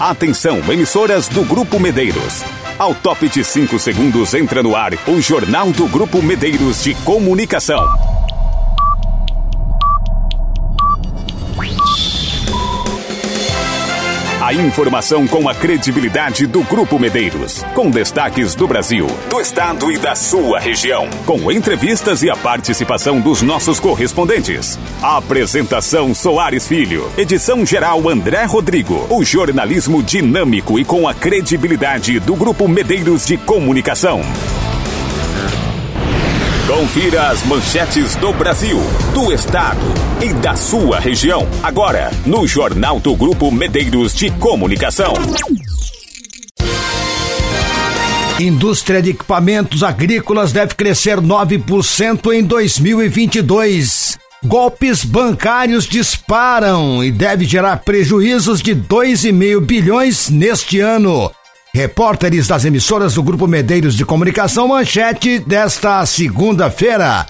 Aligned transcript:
Atenção, 0.00 0.58
emissoras 0.72 1.28
do 1.28 1.44
Grupo 1.44 1.78
Medeiros. 1.78 2.42
Ao 2.78 2.94
top 2.94 3.28
de 3.28 3.44
5 3.44 3.78
segundos 3.78 4.34
entra 4.34 4.62
no 4.62 4.74
ar 4.74 4.92
o 5.06 5.20
Jornal 5.20 5.70
do 5.70 5.86
Grupo 5.86 6.20
Medeiros 6.20 6.82
de 6.82 6.94
Comunicação. 6.94 8.11
Informação 14.52 15.26
com 15.26 15.48
a 15.48 15.54
credibilidade 15.54 16.46
do 16.46 16.62
Grupo 16.64 16.98
Medeiros. 16.98 17.64
Com 17.74 17.90
destaques 17.90 18.54
do 18.54 18.68
Brasil, 18.68 19.06
do 19.30 19.40
estado 19.40 19.90
e 19.90 19.96
da 19.96 20.14
sua 20.14 20.60
região. 20.60 21.08
Com 21.24 21.50
entrevistas 21.50 22.22
e 22.22 22.28
a 22.28 22.36
participação 22.36 23.18
dos 23.18 23.40
nossos 23.40 23.80
correspondentes. 23.80 24.78
Apresentação 25.02 26.14
Soares 26.14 26.68
Filho. 26.68 27.10
Edição 27.16 27.64
geral 27.64 28.06
André 28.10 28.44
Rodrigo. 28.44 29.06
O 29.08 29.24
jornalismo 29.24 30.02
dinâmico 30.02 30.78
e 30.78 30.84
com 30.84 31.08
a 31.08 31.14
credibilidade 31.14 32.20
do 32.20 32.36
Grupo 32.36 32.68
Medeiros 32.68 33.24
de 33.24 33.38
Comunicação. 33.38 34.20
Confira 36.66 37.28
as 37.28 37.42
manchetes 37.44 38.14
do 38.14 38.32
Brasil, 38.32 38.78
do 39.12 39.32
estado 39.32 39.80
e 40.22 40.32
da 40.32 40.54
sua 40.54 41.00
região. 41.00 41.46
Agora, 41.60 42.10
no 42.24 42.46
Jornal 42.46 43.00
do 43.00 43.16
Grupo 43.16 43.50
Medeiros 43.50 44.14
de 44.14 44.30
Comunicação. 44.30 45.12
Indústria 48.38 49.02
de 49.02 49.10
equipamentos 49.10 49.82
agrícolas 49.82 50.52
deve 50.52 50.76
crescer 50.76 51.20
9% 51.20 52.32
em 52.32 52.44
2022. 52.44 54.16
Golpes 54.44 55.04
bancários 55.04 55.84
disparam 55.84 57.02
e 57.02 57.10
deve 57.10 57.44
gerar 57.44 57.78
prejuízos 57.78 58.62
de 58.62 58.74
2,5 58.74 59.60
bilhões 59.60 60.30
neste 60.30 60.78
ano. 60.78 61.30
Repórteres 61.74 62.46
das 62.46 62.66
emissoras 62.66 63.14
do 63.14 63.22
Grupo 63.22 63.46
Medeiros 63.46 63.96
de 63.96 64.04
Comunicação, 64.04 64.68
manchete 64.68 65.38
desta 65.38 66.04
segunda-feira. 66.04 67.26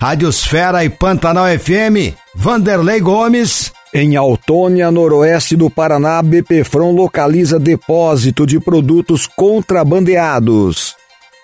Rádiosfera 0.00 0.84
e 0.84 0.90
Pantanal 0.90 1.46
FM, 1.46 2.12
Vanderlei 2.34 3.00
Gomes. 3.00 3.72
Em 3.94 4.16
Autônia, 4.16 4.90
noroeste 4.90 5.54
do 5.54 5.70
Paraná, 5.70 6.20
BPFRON 6.20 6.90
localiza 6.90 7.60
depósito 7.60 8.44
de 8.44 8.58
produtos 8.58 9.28
contrabandeados. 9.28 10.96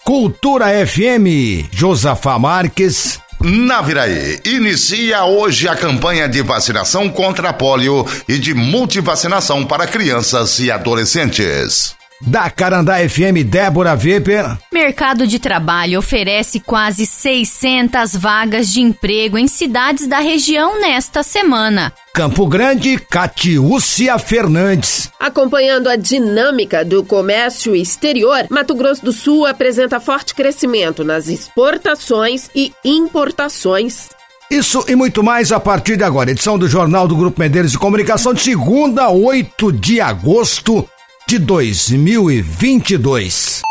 Cultura 0.05 0.67
FM, 0.85 1.71
Josafá 1.71 2.37
Marques. 2.37 3.21
Naviraí 3.41 4.41
inicia 4.45 5.25
hoje 5.25 5.69
a 5.69 5.77
campanha 5.77 6.29
de 6.29 6.43
vacinação 6.43 7.09
contra 7.09 7.53
pólio 7.53 8.05
e 8.29 8.39
de 8.39 8.53
multivacinação 8.55 9.65
para 9.65 9.87
crianças 9.87 10.59
e 10.59 10.69
adolescentes. 10.69 12.00
Da 12.21 12.51
Carandá 12.51 12.97
FM, 12.97 13.47
Débora 13.47 13.95
Weber. 13.95 14.59
Mercado 14.71 15.27
de 15.27 15.39
Trabalho 15.39 15.99
oferece 15.99 16.61
quase 16.61 17.07
600 17.07 18.15
vagas 18.15 18.69
de 18.69 18.83
emprego 18.83 19.39
em 19.39 19.49
cidades 19.49 20.07
da 20.07 20.19
região 20.19 20.79
nesta 20.79 21.23
semana. 21.23 21.93
Campo 22.13 22.47
Grande, 22.47 22.99
Catiúcia 22.99 24.19
Fernandes. 24.19 25.11
Acompanhando 25.19 25.89
a 25.89 25.97
dinâmica 25.97 26.85
do 26.85 27.03
comércio 27.03 27.75
exterior, 27.75 28.47
Mato 28.51 28.75
Grosso 28.75 29.03
do 29.03 29.13
Sul 29.13 29.47
apresenta 29.47 29.99
forte 29.99 30.35
crescimento 30.35 31.03
nas 31.03 31.27
exportações 31.27 32.51
e 32.55 32.71
importações. 32.85 34.11
Isso 34.51 34.85
e 34.89 34.95
muito 34.95 35.23
mais 35.23 35.53
a 35.53 35.61
partir 35.61 35.97
de 35.97 36.05
agora. 36.05 36.33
Edição 36.33 36.59
do 36.59 36.69
Jornal 36.69 37.09
do 37.09 37.17
Grupo 37.17 37.41
Medeiros 37.41 37.73
de 37.73 37.79
Comunicação 37.79 38.35
de 38.35 38.43
segunda, 38.43 39.09
8 39.09 39.73
de 39.73 40.01
agosto 40.01 40.87
de 41.31 41.39
2022. 41.39 43.63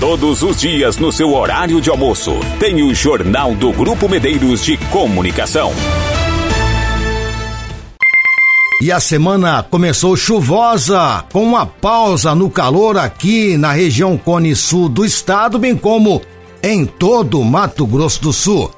Todos 0.00 0.42
os 0.42 0.58
dias 0.58 0.96
no 0.96 1.12
seu 1.12 1.34
horário 1.34 1.78
de 1.78 1.90
almoço, 1.90 2.32
tem 2.58 2.82
o 2.82 2.94
Jornal 2.94 3.54
do 3.54 3.70
Grupo 3.70 4.08
Medeiros 4.08 4.64
de 4.64 4.78
Comunicação. 4.78 5.74
E 8.80 8.90
a 8.90 8.98
semana 8.98 9.62
começou 9.62 10.16
chuvosa, 10.16 11.22
com 11.30 11.42
uma 11.42 11.66
pausa 11.66 12.34
no 12.34 12.48
calor 12.48 12.96
aqui 12.96 13.58
na 13.58 13.72
região 13.72 14.16
Cone 14.16 14.56
Sul 14.56 14.88
do 14.88 15.04
estado, 15.04 15.58
bem 15.58 15.76
como 15.76 16.22
em 16.62 16.86
todo 16.86 17.38
o 17.38 17.44
Mato 17.44 17.86
Grosso 17.86 18.22
do 18.22 18.32
Sul. 18.32 18.70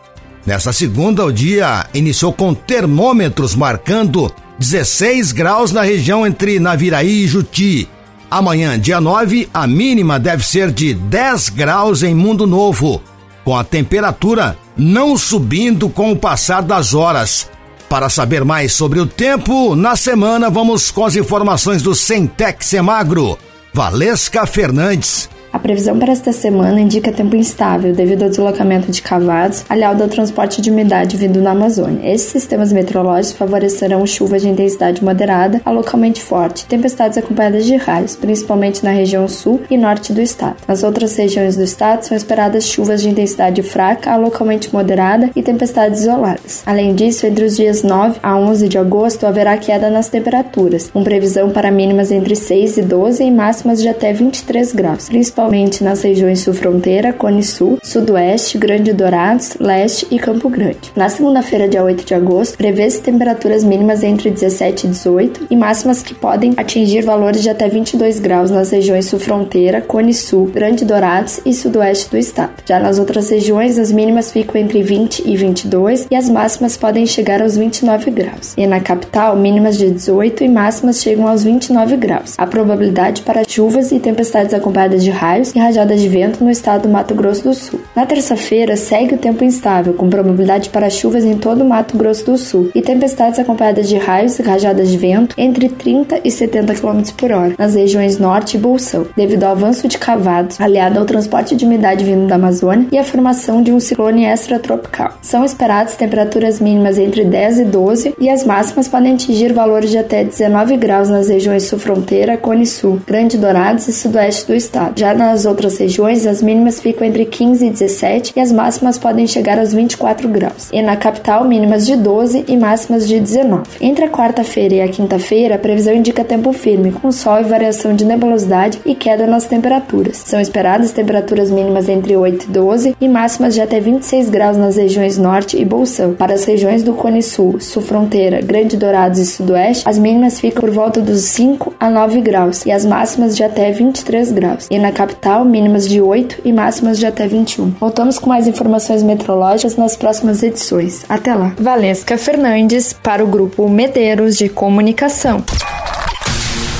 Nessa 0.44 0.72
segunda, 0.72 1.24
o 1.24 1.32
dia 1.32 1.86
iniciou 1.94 2.32
com 2.32 2.52
termômetros 2.52 3.54
marcando 3.54 4.28
16 4.58 5.30
graus 5.30 5.70
na 5.70 5.82
região 5.82 6.26
entre 6.26 6.58
Naviraí 6.58 7.22
e 7.22 7.28
Juti. 7.28 7.88
Amanhã, 8.30 8.78
dia 8.78 9.00
9, 9.00 9.48
a 9.54 9.66
mínima 9.66 10.18
deve 10.18 10.44
ser 10.44 10.70
de 10.70 10.92
10 10.92 11.48
graus 11.48 12.02
em 12.02 12.14
Mundo 12.14 12.46
Novo, 12.46 13.02
com 13.42 13.56
a 13.56 13.64
temperatura 13.64 14.56
não 14.76 15.16
subindo 15.16 15.88
com 15.88 16.12
o 16.12 16.16
passar 16.16 16.62
das 16.62 16.94
horas. 16.94 17.50
Para 17.88 18.10
saber 18.10 18.44
mais 18.44 18.74
sobre 18.74 19.00
o 19.00 19.06
tempo, 19.06 19.74
na 19.74 19.96
semana 19.96 20.50
vamos 20.50 20.90
com 20.90 21.06
as 21.06 21.16
informações 21.16 21.80
do 21.80 21.94
Centec 21.94 22.64
Semagro. 22.64 23.38
Valesca 23.72 24.46
Fernandes. 24.46 25.30
A 25.52 25.58
previsão 25.58 25.98
para 25.98 26.12
esta 26.12 26.32
semana 26.32 26.80
indica 26.80 27.10
tempo 27.10 27.34
instável 27.34 27.92
devido 27.92 28.22
ao 28.22 28.28
deslocamento 28.28 28.92
de 28.92 29.00
cavados, 29.00 29.64
aliado 29.68 30.02
ao 30.02 30.08
transporte 30.08 30.60
de 30.60 30.70
umidade 30.70 31.16
vindo 31.16 31.40
da 31.40 31.52
Amazônia. 31.52 32.12
Esses 32.12 32.30
sistemas 32.30 32.72
meteorológicos 32.72 33.32
favorecerão 33.32 34.06
chuvas 34.06 34.42
de 34.42 34.48
intensidade 34.48 35.02
moderada 35.02 35.60
a 35.64 35.70
localmente 35.70 36.22
forte, 36.22 36.66
tempestades 36.66 37.16
acompanhadas 37.16 37.64
de 37.64 37.76
raios, 37.76 38.14
principalmente 38.14 38.84
na 38.84 38.90
região 38.90 39.26
sul 39.26 39.60
e 39.70 39.76
norte 39.76 40.12
do 40.12 40.20
estado. 40.20 40.56
Nas 40.66 40.82
outras 40.82 41.16
regiões 41.16 41.56
do 41.56 41.62
estado 41.62 42.02
são 42.02 42.16
esperadas 42.16 42.64
chuvas 42.64 43.00
de 43.00 43.08
intensidade 43.08 43.62
fraca 43.62 44.12
a 44.12 44.16
localmente 44.16 44.72
moderada 44.72 45.30
e 45.34 45.42
tempestades 45.42 46.02
isoladas. 46.02 46.62
Além 46.66 46.94
disso, 46.94 47.26
entre 47.26 47.44
os 47.44 47.56
dias 47.56 47.82
9 47.82 48.18
a 48.22 48.36
11 48.36 48.68
de 48.68 48.78
agosto 48.78 49.26
haverá 49.26 49.56
queda 49.56 49.88
nas 49.88 50.08
temperaturas, 50.08 50.90
com 50.90 51.02
previsão 51.02 51.50
para 51.50 51.70
mínimas 51.70 52.12
entre 52.12 52.36
6 52.36 52.78
e 52.78 52.82
12 52.82 53.24
e 53.24 53.30
máximas 53.30 53.80
de 53.80 53.88
até 53.88 54.12
23 54.12 54.72
graus, 54.72 55.08
principalmente 55.38 55.84
nas 55.84 56.02
regiões 56.02 56.40
sul-fronteira, 56.40 57.12
Cone 57.12 57.44
Sul, 57.44 57.78
Sudoeste, 57.80 58.58
Grande 58.58 58.92
Dourados, 58.92 59.56
Leste 59.60 60.04
e 60.10 60.18
Campo 60.18 60.48
Grande. 60.48 60.90
Na 60.96 61.08
segunda-feira, 61.08 61.68
dia 61.68 61.84
8 61.84 62.04
de 62.04 62.12
agosto, 62.12 62.56
prevê-se 62.56 63.00
temperaturas 63.00 63.62
mínimas 63.62 64.02
entre 64.02 64.32
17 64.32 64.86
e 64.86 64.90
18 64.90 65.46
e 65.48 65.54
máximas 65.54 66.02
que 66.02 66.12
podem 66.12 66.54
atingir 66.56 67.02
valores 67.02 67.40
de 67.40 67.50
até 67.50 67.68
22 67.68 68.18
graus 68.18 68.50
nas 68.50 68.72
regiões 68.72 69.06
sul-fronteira, 69.06 69.80
Cone 69.80 70.12
Sul, 70.12 70.46
Grande 70.46 70.84
Dourados 70.84 71.40
e 71.46 71.54
Sudoeste 71.54 72.10
do 72.10 72.18
estado. 72.18 72.54
Já 72.66 72.80
nas 72.80 72.98
outras 72.98 73.30
regiões, 73.30 73.78
as 73.78 73.92
mínimas 73.92 74.32
ficam 74.32 74.60
entre 74.60 74.82
20 74.82 75.22
e 75.24 75.36
22 75.36 76.08
e 76.10 76.16
as 76.16 76.28
máximas 76.28 76.76
podem 76.76 77.06
chegar 77.06 77.40
aos 77.40 77.56
29 77.56 78.10
graus. 78.10 78.54
E 78.56 78.66
na 78.66 78.80
capital, 78.80 79.36
mínimas 79.36 79.78
de 79.78 79.88
18 79.88 80.42
e 80.42 80.48
máximas 80.48 81.00
chegam 81.00 81.28
aos 81.28 81.44
29 81.44 81.96
graus. 81.96 82.34
A 82.36 82.44
probabilidade 82.44 83.22
para 83.22 83.48
chuvas 83.48 83.92
e 83.92 84.00
tempestades 84.00 84.52
acompanhadas 84.52 85.04
de 85.04 85.10
raios 85.12 85.27
raios 85.28 85.54
e 85.54 85.58
rajadas 85.58 86.00
de 86.00 86.08
vento 86.08 86.42
no 86.42 86.50
estado 86.50 86.82
do 86.82 86.88
Mato 86.88 87.14
Grosso 87.14 87.44
do 87.44 87.52
Sul. 87.52 87.80
Na 87.94 88.06
terça-feira, 88.06 88.76
segue 88.76 89.14
o 89.14 89.18
tempo 89.18 89.44
instável, 89.44 89.92
com 89.92 90.08
probabilidade 90.08 90.70
para 90.70 90.88
chuvas 90.88 91.22
em 91.22 91.36
todo 91.36 91.62
o 91.62 91.68
Mato 91.68 91.98
Grosso 91.98 92.24
do 92.24 92.38
Sul 92.38 92.70
e 92.74 92.80
tempestades 92.80 93.38
acompanhadas 93.38 93.86
de 93.88 93.98
raios 93.98 94.38
e 94.38 94.42
rajadas 94.42 94.88
de 94.88 94.96
vento 94.96 95.34
entre 95.36 95.68
30 95.68 96.20
e 96.24 96.30
70 96.30 96.74
km 96.74 97.02
por 97.14 97.30
hora 97.30 97.54
nas 97.58 97.74
regiões 97.74 98.18
norte 98.18 98.56
e 98.56 98.60
bolsão, 98.60 99.06
devido 99.14 99.44
ao 99.44 99.52
avanço 99.52 99.86
de 99.86 99.98
cavados, 99.98 100.58
aliado 100.58 100.98
ao 100.98 101.04
transporte 101.04 101.54
de 101.54 101.66
umidade 101.66 102.04
vindo 102.04 102.26
da 102.26 102.36
Amazônia 102.36 102.88
e 102.90 102.96
à 102.96 103.04
formação 103.04 103.62
de 103.62 103.70
um 103.70 103.80
ciclone 103.80 104.24
extratropical. 104.24 105.12
São 105.20 105.44
esperadas 105.44 105.96
temperaturas 105.96 106.58
mínimas 106.58 106.98
entre 106.98 107.22
10 107.24 107.58
e 107.58 107.64
12 107.66 108.14
e 108.18 108.30
as 108.30 108.44
máximas 108.44 108.88
podem 108.88 109.12
atingir 109.12 109.52
valores 109.52 109.90
de 109.90 109.98
até 109.98 110.24
19 110.24 110.78
graus 110.78 111.10
nas 111.10 111.28
regiões 111.28 111.64
sul-fronteira, 111.64 112.38
Cone 112.38 112.64
Sul, 112.64 112.98
Grande 113.06 113.36
Dourados 113.36 113.88
e 113.88 113.92
sudoeste 113.92 114.46
do 114.46 114.54
estado. 114.54 114.98
Já 114.98 115.17
nas 115.18 115.44
outras 115.44 115.76
regiões, 115.76 116.26
as 116.26 116.40
mínimas 116.40 116.80
ficam 116.80 117.06
entre 117.06 117.24
15 117.24 117.66
e 117.66 117.70
17 117.70 118.32
e 118.36 118.40
as 118.40 118.52
máximas 118.52 118.96
podem 118.96 119.26
chegar 119.26 119.58
aos 119.58 119.74
24 119.74 120.28
graus. 120.28 120.68
E 120.72 120.80
na 120.80 120.96
capital, 120.96 121.44
mínimas 121.44 121.84
de 121.84 121.96
12 121.96 122.44
e 122.46 122.56
máximas 122.56 123.06
de 123.06 123.18
19. 123.18 123.62
Entre 123.80 124.04
a 124.04 124.08
quarta-feira 124.08 124.76
e 124.76 124.80
a 124.80 124.88
quinta-feira, 124.88 125.56
a 125.56 125.58
previsão 125.58 125.92
indica 125.92 126.24
tempo 126.24 126.52
firme, 126.52 126.92
com 126.92 127.10
sol 127.10 127.40
e 127.40 127.44
variação 127.44 127.94
de 127.94 128.04
nebulosidade 128.04 128.80
e 128.86 128.94
queda 128.94 129.26
nas 129.26 129.46
temperaturas. 129.46 130.22
São 130.24 130.40
esperadas 130.40 130.92
temperaturas 130.92 131.50
mínimas 131.50 131.88
entre 131.88 132.16
8 132.16 132.44
e 132.44 132.48
12 132.48 132.96
e 133.00 133.08
máximas 133.08 133.54
de 133.54 133.60
até 133.60 133.80
26 133.80 134.30
graus 134.30 134.56
nas 134.56 134.76
regiões 134.76 135.18
norte 135.18 135.60
e 135.60 135.64
bolsão. 135.64 136.14
Para 136.14 136.34
as 136.34 136.44
regiões 136.44 136.82
do 136.82 136.94
Cone 136.94 137.22
Sul, 137.22 137.60
Sul 137.60 137.82
Fronteira, 137.82 138.40
Grande 138.40 138.76
Dourados 138.76 139.18
e 139.18 139.26
Sudoeste, 139.26 139.82
as 139.86 139.98
mínimas 139.98 140.40
ficam 140.40 140.60
por 140.60 140.70
volta 140.70 141.00
dos 141.00 141.22
5 141.22 141.74
a 141.80 141.90
9 141.90 142.20
graus 142.20 142.64
e 142.64 142.70
as 142.70 142.84
máximas 142.84 143.36
de 143.36 143.42
até 143.42 143.72
23 143.72 144.30
graus. 144.32 144.66
E 144.70 144.78
na 144.78 144.92
capital, 144.92 145.07
capital, 145.08 145.44
mínimas 145.44 145.88
de 145.88 146.00
8 146.00 146.42
e 146.44 146.52
máximas 146.52 146.98
de 146.98 147.06
até 147.06 147.26
21. 147.26 147.70
Voltamos 147.80 148.18
com 148.18 148.28
mais 148.28 148.46
informações 148.46 149.02
meteorológicas 149.02 149.76
nas 149.76 149.96
próximas 149.96 150.42
edições. 150.42 151.04
Até 151.08 151.34
lá. 151.34 151.54
Valesca 151.58 152.18
Fernandes 152.18 152.92
para 152.92 153.24
o 153.24 153.26
grupo 153.26 153.68
Medeiros 153.68 154.36
de 154.36 154.48
Comunicação. 154.48 155.42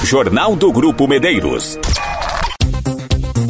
Jornal 0.05 0.55
do 0.55 0.71
Grupo 0.71 1.09
Medeiros. 1.09 1.79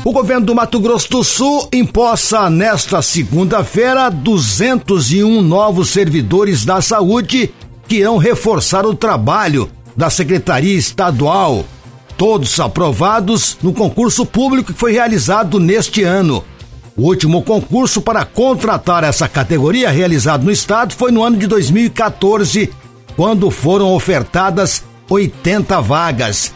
O 0.05 0.13
governo 0.13 0.47
do 0.47 0.55
Mato 0.55 0.81
Grosso 0.81 1.11
do 1.11 1.25
Sul 1.25 1.69
imposta 1.73 2.49
nesta 2.49 3.03
segunda-feira 3.03 4.09
201 4.09 5.43
novos 5.43 5.91
servidores 5.91 6.65
da 6.65 6.81
saúde 6.81 7.53
que 7.87 7.97
irão 7.97 8.17
reforçar 8.17 8.87
o 8.87 8.95
trabalho 8.95 9.69
da 9.97 10.09
Secretaria 10.09 10.79
Estadual. 10.79 11.65
Todos 12.19 12.59
aprovados 12.59 13.57
no 13.63 13.73
concurso 13.73 14.27
público 14.27 14.73
que 14.73 14.79
foi 14.79 14.91
realizado 14.91 15.61
neste 15.61 16.03
ano. 16.03 16.45
O 16.97 17.03
último 17.03 17.45
concurso 17.45 18.03
para 18.03 18.25
contratar 18.25 19.05
essa 19.05 19.29
categoria 19.29 19.89
realizado 19.89 20.43
no 20.43 20.51
estado 20.51 20.95
foi 20.95 21.13
no 21.13 21.23
ano 21.23 21.37
de 21.37 21.47
2014, 21.47 22.71
quando 23.15 23.53
foram 23.53 23.95
ofertadas 23.95 24.83
80 25.09 25.81
vagas. 25.81 26.53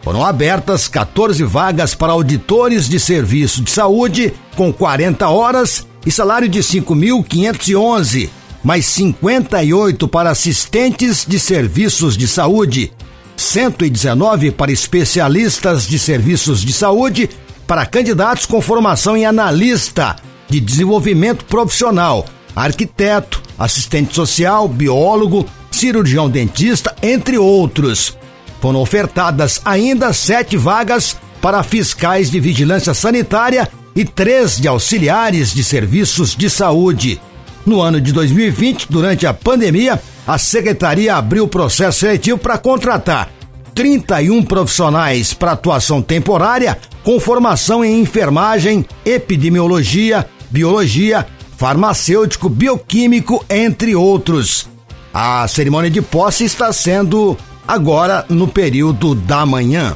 Foram 0.00 0.24
abertas 0.24 0.88
14 0.88 1.44
vagas 1.44 1.94
para 1.94 2.12
auditores 2.12 2.88
de 2.88 2.98
serviço 2.98 3.62
de 3.62 3.70
saúde 3.70 4.32
com 4.56 4.72
40 4.72 5.28
horas 5.28 5.86
e 6.06 6.10
salário 6.10 6.48
de 6.48 6.60
5.511, 6.60 8.30
mais 8.64 8.86
58 8.86 10.08
para 10.08 10.30
assistentes 10.30 11.26
de 11.28 11.38
serviços 11.38 12.16
de 12.16 12.26
saúde, 12.26 12.90
119 13.36 14.50
para 14.50 14.72
especialistas 14.72 15.86
de 15.86 15.98
serviços 15.98 16.60
de 16.62 16.72
saúde, 16.72 17.28
para 17.66 17.86
candidatos 17.86 18.46
com 18.46 18.60
formação 18.60 19.16
em 19.16 19.24
analista 19.24 20.16
de 20.48 20.60
desenvolvimento 20.60 21.44
profissional, 21.44 22.26
arquiteto, 22.54 23.42
assistente 23.58 24.14
social, 24.14 24.68
biólogo, 24.68 25.46
cirurgião 25.70 26.28
dentista, 26.28 26.94
entre 27.02 27.38
outros. 27.38 28.16
Foram 28.60 28.80
ofertadas 28.80 29.60
ainda 29.64 30.12
sete 30.12 30.56
vagas 30.56 31.16
para 31.40 31.62
fiscais 31.62 32.30
de 32.30 32.38
vigilância 32.38 32.94
sanitária 32.94 33.68
e 33.94 34.04
três 34.04 34.56
de 34.56 34.68
auxiliares 34.68 35.52
de 35.52 35.64
serviços 35.64 36.36
de 36.36 36.48
saúde. 36.48 37.20
No 37.64 37.80
ano 37.80 38.00
de 38.00 38.12
2020, 38.12 38.86
durante 38.90 39.26
a 39.26 39.32
pandemia, 39.32 40.00
a 40.26 40.38
secretaria 40.38 41.14
abriu 41.14 41.44
o 41.44 41.48
processo 41.48 42.00
seletivo 42.00 42.38
para 42.38 42.58
contratar 42.58 43.30
31 43.74 44.42
profissionais 44.42 45.32
para 45.32 45.52
atuação 45.52 46.02
temporária 46.02 46.78
com 47.02 47.18
formação 47.18 47.84
em 47.84 48.00
enfermagem, 48.00 48.84
epidemiologia, 49.04 50.26
biologia, 50.50 51.26
farmacêutico, 51.56 52.48
bioquímico, 52.48 53.44
entre 53.48 53.94
outros. 53.94 54.68
A 55.14 55.46
cerimônia 55.46 55.90
de 55.90 56.02
posse 56.02 56.44
está 56.44 56.72
sendo 56.72 57.36
agora 57.66 58.24
no 58.28 58.48
período 58.48 59.14
da 59.14 59.44
manhã. 59.46 59.94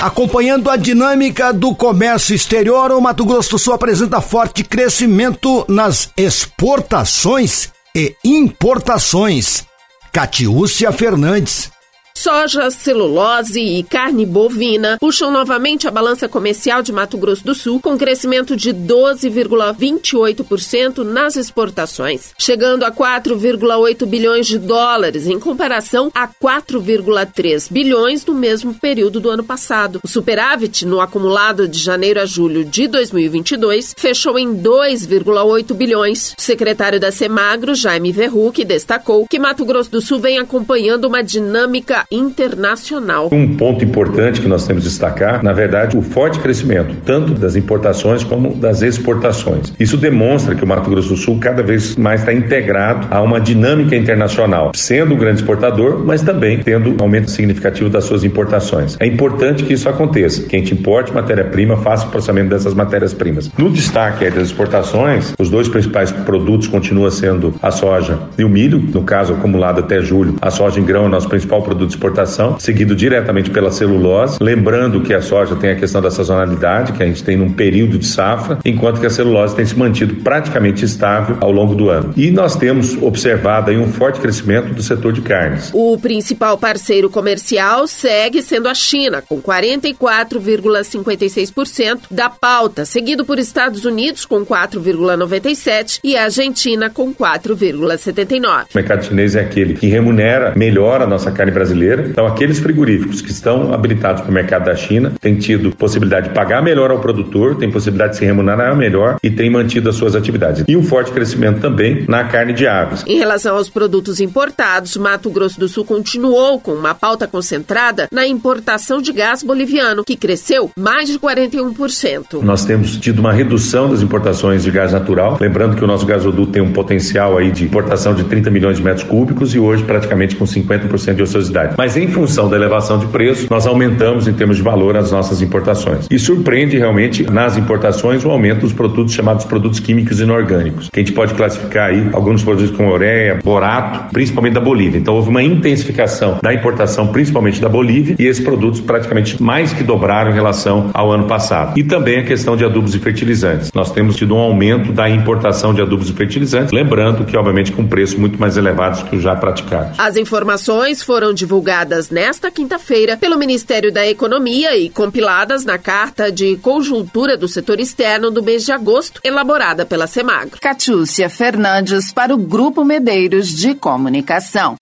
Acompanhando 0.00 0.70
a 0.70 0.76
dinâmica 0.76 1.52
do 1.52 1.74
comércio 1.74 2.32
exterior, 2.32 2.92
o 2.92 3.00
Mato 3.00 3.24
Grosso 3.24 3.50
do 3.50 3.58
Sul 3.58 3.72
apresenta 3.72 4.20
forte 4.20 4.62
crescimento 4.62 5.64
nas 5.68 6.10
exportações 6.16 7.72
e 7.96 8.14
importações. 8.24 9.66
Catiúcia 10.12 10.92
Fernandes. 10.92 11.72
Soja, 12.20 12.68
celulose 12.68 13.60
e 13.60 13.80
carne 13.84 14.26
bovina 14.26 14.98
puxam 14.98 15.30
novamente 15.30 15.86
a 15.86 15.90
balança 15.90 16.28
comercial 16.28 16.82
de 16.82 16.92
Mato 16.92 17.16
Grosso 17.16 17.44
do 17.44 17.54
Sul, 17.54 17.80
com 17.80 17.96
crescimento 17.96 18.56
de 18.56 18.74
12,28% 18.74 21.04
nas 21.04 21.36
exportações, 21.36 22.32
chegando 22.36 22.82
a 22.82 22.90
4,8 22.90 24.04
bilhões 24.04 24.48
de 24.48 24.58
dólares, 24.58 25.28
em 25.28 25.38
comparação 25.38 26.10
a 26.12 26.26
4,3 26.26 27.70
bilhões 27.70 28.26
no 28.26 28.34
mesmo 28.34 28.74
período 28.74 29.20
do 29.20 29.30
ano 29.30 29.44
passado. 29.44 30.00
O 30.02 30.08
superávit 30.08 30.84
no 30.84 31.00
acumulado 31.00 31.68
de 31.68 31.78
janeiro 31.78 32.20
a 32.20 32.26
julho 32.26 32.64
de 32.64 32.88
2022 32.88 33.94
fechou 33.96 34.36
em 34.36 34.60
2,8 34.60 35.72
bilhões. 35.72 36.34
O 36.36 36.42
secretário 36.42 36.98
da 36.98 37.12
Semagro, 37.12 37.76
Jaime 37.76 38.10
Verruc, 38.10 38.64
destacou 38.64 39.24
que 39.28 39.38
Mato 39.38 39.64
Grosso 39.64 39.92
do 39.92 40.00
Sul 40.00 40.18
vem 40.18 40.40
acompanhando 40.40 41.04
uma 41.04 41.22
dinâmica 41.22 42.07
internacional. 42.10 43.28
Um 43.30 43.54
ponto 43.54 43.84
importante 43.84 44.40
que 44.40 44.48
nós 44.48 44.66
temos 44.66 44.84
que 44.84 44.88
destacar, 44.88 45.42
na 45.42 45.52
verdade, 45.52 45.96
o 45.96 46.02
forte 46.02 46.38
crescimento, 46.38 46.94
tanto 47.04 47.34
das 47.34 47.54
importações 47.54 48.24
como 48.24 48.54
das 48.54 48.80
exportações. 48.80 49.72
Isso 49.78 49.96
demonstra 49.96 50.54
que 50.54 50.64
o 50.64 50.66
Mato 50.66 50.88
Grosso 50.88 51.10
do 51.10 51.16
Sul 51.16 51.38
cada 51.38 51.62
vez 51.62 51.96
mais 51.96 52.20
está 52.20 52.32
integrado 52.32 53.06
a 53.10 53.20
uma 53.20 53.38
dinâmica 53.40 53.94
internacional, 53.94 54.72
sendo 54.74 55.14
um 55.14 55.18
grande 55.18 55.40
exportador, 55.40 56.02
mas 56.04 56.22
também 56.22 56.58
tendo 56.58 56.90
um 56.90 56.96
aumento 57.02 57.30
significativo 57.30 57.90
das 57.90 58.04
suas 58.04 58.24
importações. 58.24 58.96
É 58.98 59.06
importante 59.06 59.64
que 59.64 59.74
isso 59.74 59.88
aconteça, 59.88 60.44
que 60.44 60.56
a 60.56 60.58
gente 60.58 60.72
importe 60.72 61.12
matéria-prima, 61.12 61.76
faça 61.76 62.06
o 62.06 62.10
processamento 62.10 62.48
dessas 62.48 62.72
matérias-primas. 62.72 63.50
No 63.58 63.70
destaque 63.70 64.30
das 64.30 64.48
exportações, 64.48 65.34
os 65.38 65.50
dois 65.50 65.68
principais 65.68 66.10
produtos 66.10 66.68
continuam 66.68 67.10
sendo 67.10 67.54
a 67.62 67.70
soja 67.70 68.18
e 68.38 68.44
o 68.44 68.48
milho, 68.48 68.78
no 68.78 69.02
caso 69.02 69.34
acumulado 69.34 69.80
até 69.80 70.00
julho, 70.00 70.36
a 70.40 70.50
soja 70.50 70.80
em 70.80 70.84
grão 70.84 71.04
é 71.04 71.06
o 71.06 71.10
nosso 71.10 71.28
principal 71.28 71.62
produto 71.62 71.97
exportação, 71.98 72.58
seguido 72.60 72.94
diretamente 72.94 73.50
pela 73.50 73.72
celulose. 73.72 74.38
Lembrando 74.40 75.02
que 75.02 75.12
a 75.12 75.20
soja 75.20 75.56
tem 75.56 75.70
a 75.70 75.76
questão 75.76 76.00
da 76.00 76.10
sazonalidade, 76.10 76.92
que 76.92 77.02
a 77.02 77.06
gente 77.06 77.24
tem 77.24 77.36
num 77.36 77.52
período 77.52 77.98
de 77.98 78.06
safra, 78.06 78.60
enquanto 78.64 79.00
que 79.00 79.06
a 79.06 79.10
celulose 79.10 79.56
tem 79.56 79.66
se 79.66 79.76
mantido 79.76 80.14
praticamente 80.16 80.84
estável 80.84 81.36
ao 81.40 81.50
longo 81.50 81.74
do 81.74 81.90
ano. 81.90 82.12
E 82.16 82.30
nós 82.30 82.54
temos 82.56 82.96
observado 83.02 83.70
aí 83.70 83.76
um 83.76 83.92
forte 83.92 84.20
crescimento 84.20 84.72
do 84.72 84.82
setor 84.82 85.12
de 85.12 85.20
carnes. 85.20 85.70
O 85.74 85.98
principal 85.98 86.56
parceiro 86.56 87.10
comercial 87.10 87.88
segue 87.88 88.40
sendo 88.42 88.68
a 88.68 88.74
China, 88.74 89.20
com 89.26 89.42
44,56% 89.42 92.02
da 92.10 92.30
pauta, 92.30 92.84
seguido 92.84 93.24
por 93.24 93.38
Estados 93.38 93.84
Unidos 93.84 94.24
com 94.24 94.44
4,97% 94.46 96.00
e 96.04 96.16
a 96.16 96.22
Argentina 96.24 96.90
com 96.90 97.12
4,79%. 97.12 98.66
O 98.72 98.76
mercado 98.76 99.04
chinês 99.04 99.34
é 99.34 99.40
aquele 99.40 99.74
que 99.74 99.88
remunera 99.88 100.52
melhor 100.56 101.02
a 101.02 101.06
nossa 101.06 101.32
carne 101.32 101.50
brasileira 101.50 101.87
brasileira. 101.88 102.06
Então, 102.08 102.26
aqueles 102.26 102.58
frigoríficos 102.58 103.22
que 103.22 103.30
estão 103.30 103.72
habilitados 103.72 104.22
para 104.22 104.30
o 104.30 104.34
mercado 104.34 104.64
da 104.64 104.76
China 104.76 105.12
têm 105.20 105.36
tido 105.36 105.74
possibilidade 105.74 106.28
de 106.28 106.34
pagar 106.34 106.62
melhor 106.62 106.90
ao 106.90 107.00
produtor, 107.00 107.56
têm 107.56 107.70
possibilidade 107.70 108.12
de 108.12 108.18
se 108.18 108.24
remunerar 108.24 108.76
melhor 108.76 109.16
e 109.22 109.30
têm 109.30 109.50
mantido 109.50 109.88
as 109.88 109.96
suas 109.96 110.14
atividades. 110.14 110.64
E 110.68 110.76
um 110.76 110.82
forte 110.82 111.10
crescimento 111.10 111.60
também 111.60 112.04
na 112.08 112.24
carne 112.24 112.52
de 112.52 112.66
aves. 112.66 113.04
Em 113.06 113.18
relação 113.18 113.56
aos 113.56 113.68
produtos 113.68 114.20
importados, 114.20 114.96
Mato 114.96 115.30
Grosso 115.30 115.58
do 115.58 115.68
Sul 115.68 115.84
continuou 115.84 116.60
com 116.60 116.72
uma 116.72 116.94
pauta 116.94 117.26
concentrada 117.26 118.08
na 118.12 118.26
importação 118.26 119.00
de 119.00 119.12
gás 119.12 119.42
boliviano, 119.42 120.04
que 120.04 120.16
cresceu 120.16 120.70
mais 120.76 121.08
de 121.08 121.18
41%. 121.18 122.42
Nós 122.42 122.64
temos 122.64 122.96
tido 122.96 123.20
uma 123.20 123.32
redução 123.32 123.90
das 123.90 124.02
importações 124.02 124.62
de 124.62 124.70
gás 124.70 124.92
natural, 124.92 125.38
lembrando 125.40 125.76
que 125.76 125.84
o 125.84 125.86
nosso 125.86 126.04
gasoduto 126.04 126.52
tem 126.52 126.62
um 126.62 126.72
potencial 126.72 127.38
aí 127.38 127.50
de 127.50 127.64
importação 127.64 128.14
de 128.14 128.24
30 128.24 128.50
milhões 128.50 128.76
de 128.76 128.82
metros 128.82 129.04
cúbicos 129.04 129.54
e 129.54 129.58
hoje 129.58 129.84
praticamente 129.84 130.36
com 130.36 130.44
50% 130.44 131.14
de 131.14 131.22
ociosidade 131.22 131.77
mas 131.78 131.96
em 131.96 132.08
função 132.08 132.48
da 132.48 132.56
elevação 132.56 132.98
de 132.98 133.06
preço, 133.06 133.46
nós 133.48 133.64
aumentamos 133.64 134.26
em 134.26 134.32
termos 134.32 134.56
de 134.56 134.62
valor 134.64 134.96
as 134.96 135.12
nossas 135.12 135.40
importações. 135.40 136.08
E 136.10 136.18
surpreende 136.18 136.76
realmente 136.76 137.22
nas 137.22 137.56
importações 137.56 138.24
o 138.24 138.30
aumento 138.30 138.62
dos 138.62 138.72
produtos 138.72 139.14
chamados 139.14 139.44
produtos 139.44 139.78
químicos 139.78 140.18
inorgânicos, 140.18 140.90
que 140.92 140.98
a 140.98 141.02
gente 141.04 141.12
pode 141.12 141.34
classificar 141.34 141.90
aí 141.90 142.08
alguns 142.12 142.42
produtos 142.42 142.76
como 142.76 142.92
ureia, 142.92 143.38
borato, 143.44 144.12
principalmente 144.12 144.54
da 144.54 144.60
Bolívia. 144.60 144.98
Então 144.98 145.14
houve 145.14 145.28
uma 145.28 145.40
intensificação 145.40 146.38
da 146.42 146.52
importação, 146.52 147.06
principalmente 147.06 147.60
da 147.60 147.68
Bolívia, 147.68 148.16
e 148.18 148.26
esses 148.26 148.42
produtos 148.42 148.80
praticamente 148.80 149.40
mais 149.40 149.72
que 149.72 149.84
dobraram 149.84 150.32
em 150.32 150.34
relação 150.34 150.90
ao 150.92 151.12
ano 151.12 151.28
passado. 151.28 151.78
E 151.78 151.84
também 151.84 152.18
a 152.18 152.24
questão 152.24 152.56
de 152.56 152.64
adubos 152.64 152.92
e 152.96 152.98
fertilizantes. 152.98 153.70
Nós 153.72 153.92
temos 153.92 154.16
tido 154.16 154.34
um 154.34 154.38
aumento 154.38 154.90
da 154.92 155.08
importação 155.08 155.72
de 155.72 155.80
adubos 155.80 156.10
e 156.10 156.12
fertilizantes, 156.12 156.72
lembrando 156.72 157.24
que 157.24 157.36
obviamente 157.36 157.70
com 157.70 157.86
preços 157.86 158.18
muito 158.18 158.36
mais 158.40 158.56
elevados 158.56 159.04
que 159.04 159.14
os 159.14 159.22
já 159.22 159.36
praticados. 159.36 159.96
As 159.96 160.16
informações 160.16 161.04
foram 161.04 161.32
divulgadas 161.32 161.57
divulgadas 161.58 162.08
nesta 162.08 162.52
quinta-feira 162.52 163.16
pelo 163.16 163.36
Ministério 163.36 163.92
da 163.92 164.06
Economia 164.06 164.76
e 164.76 164.88
compiladas 164.88 165.64
na 165.64 165.76
carta 165.76 166.30
de 166.30 166.56
conjuntura 166.58 167.36
do 167.36 167.48
setor 167.48 167.80
externo 167.80 168.30
do 168.30 168.42
mês 168.42 168.64
de 168.64 168.70
agosto, 168.70 169.20
elaborada 169.24 169.84
pela 169.84 170.06
Semagro. 170.06 170.60
Catiúcia 170.60 171.28
Fernandes 171.28 172.12
para 172.12 172.32
o 172.32 172.38
Grupo 172.38 172.84
Medeiros 172.84 173.48
de 173.48 173.74
Comunicação. 173.74 174.76